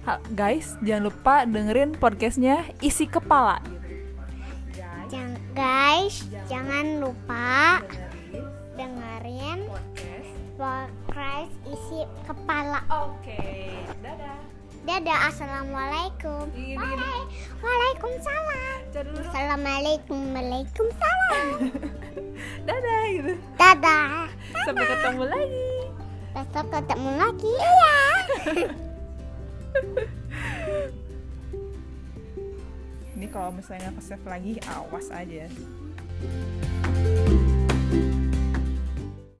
Ha, 0.00 0.16
guys, 0.32 0.80
jangan 0.80 1.12
lupa 1.12 1.34
dengerin 1.44 1.92
podcastnya 2.00 2.64
isi 2.80 3.04
kepala. 3.04 3.60
Guys, 5.52 6.24
jangan 6.48 7.04
lupa 7.04 7.84
dengerin 8.80 9.68
podcast 10.56 11.52
isi 11.68 12.08
kepala. 12.24 12.80
Oke, 12.88 13.76
dadah. 14.00 14.40
Dadah, 14.88 15.18
assalamualaikum. 15.28 16.48
Waalaikumsalam. 17.60 18.78
Assalamualaikum, 19.20 20.20
waalaikumsalam. 20.32 21.44
Dadah 22.68 23.00
gitu. 23.12 23.32
Dadah. 23.60 24.32
Sampai 24.64 24.84
ketemu 24.88 25.24
lagi. 25.28 25.68
Besok 26.32 26.66
ketemu 26.72 27.10
lagi. 27.20 27.52
Iya. 27.52 27.96
ini 33.16 33.26
kalau 33.28 33.52
misalnya 33.52 33.92
ke 33.92 34.02
lagi 34.24 34.56
awas 34.64 35.12
aja. 35.12 35.44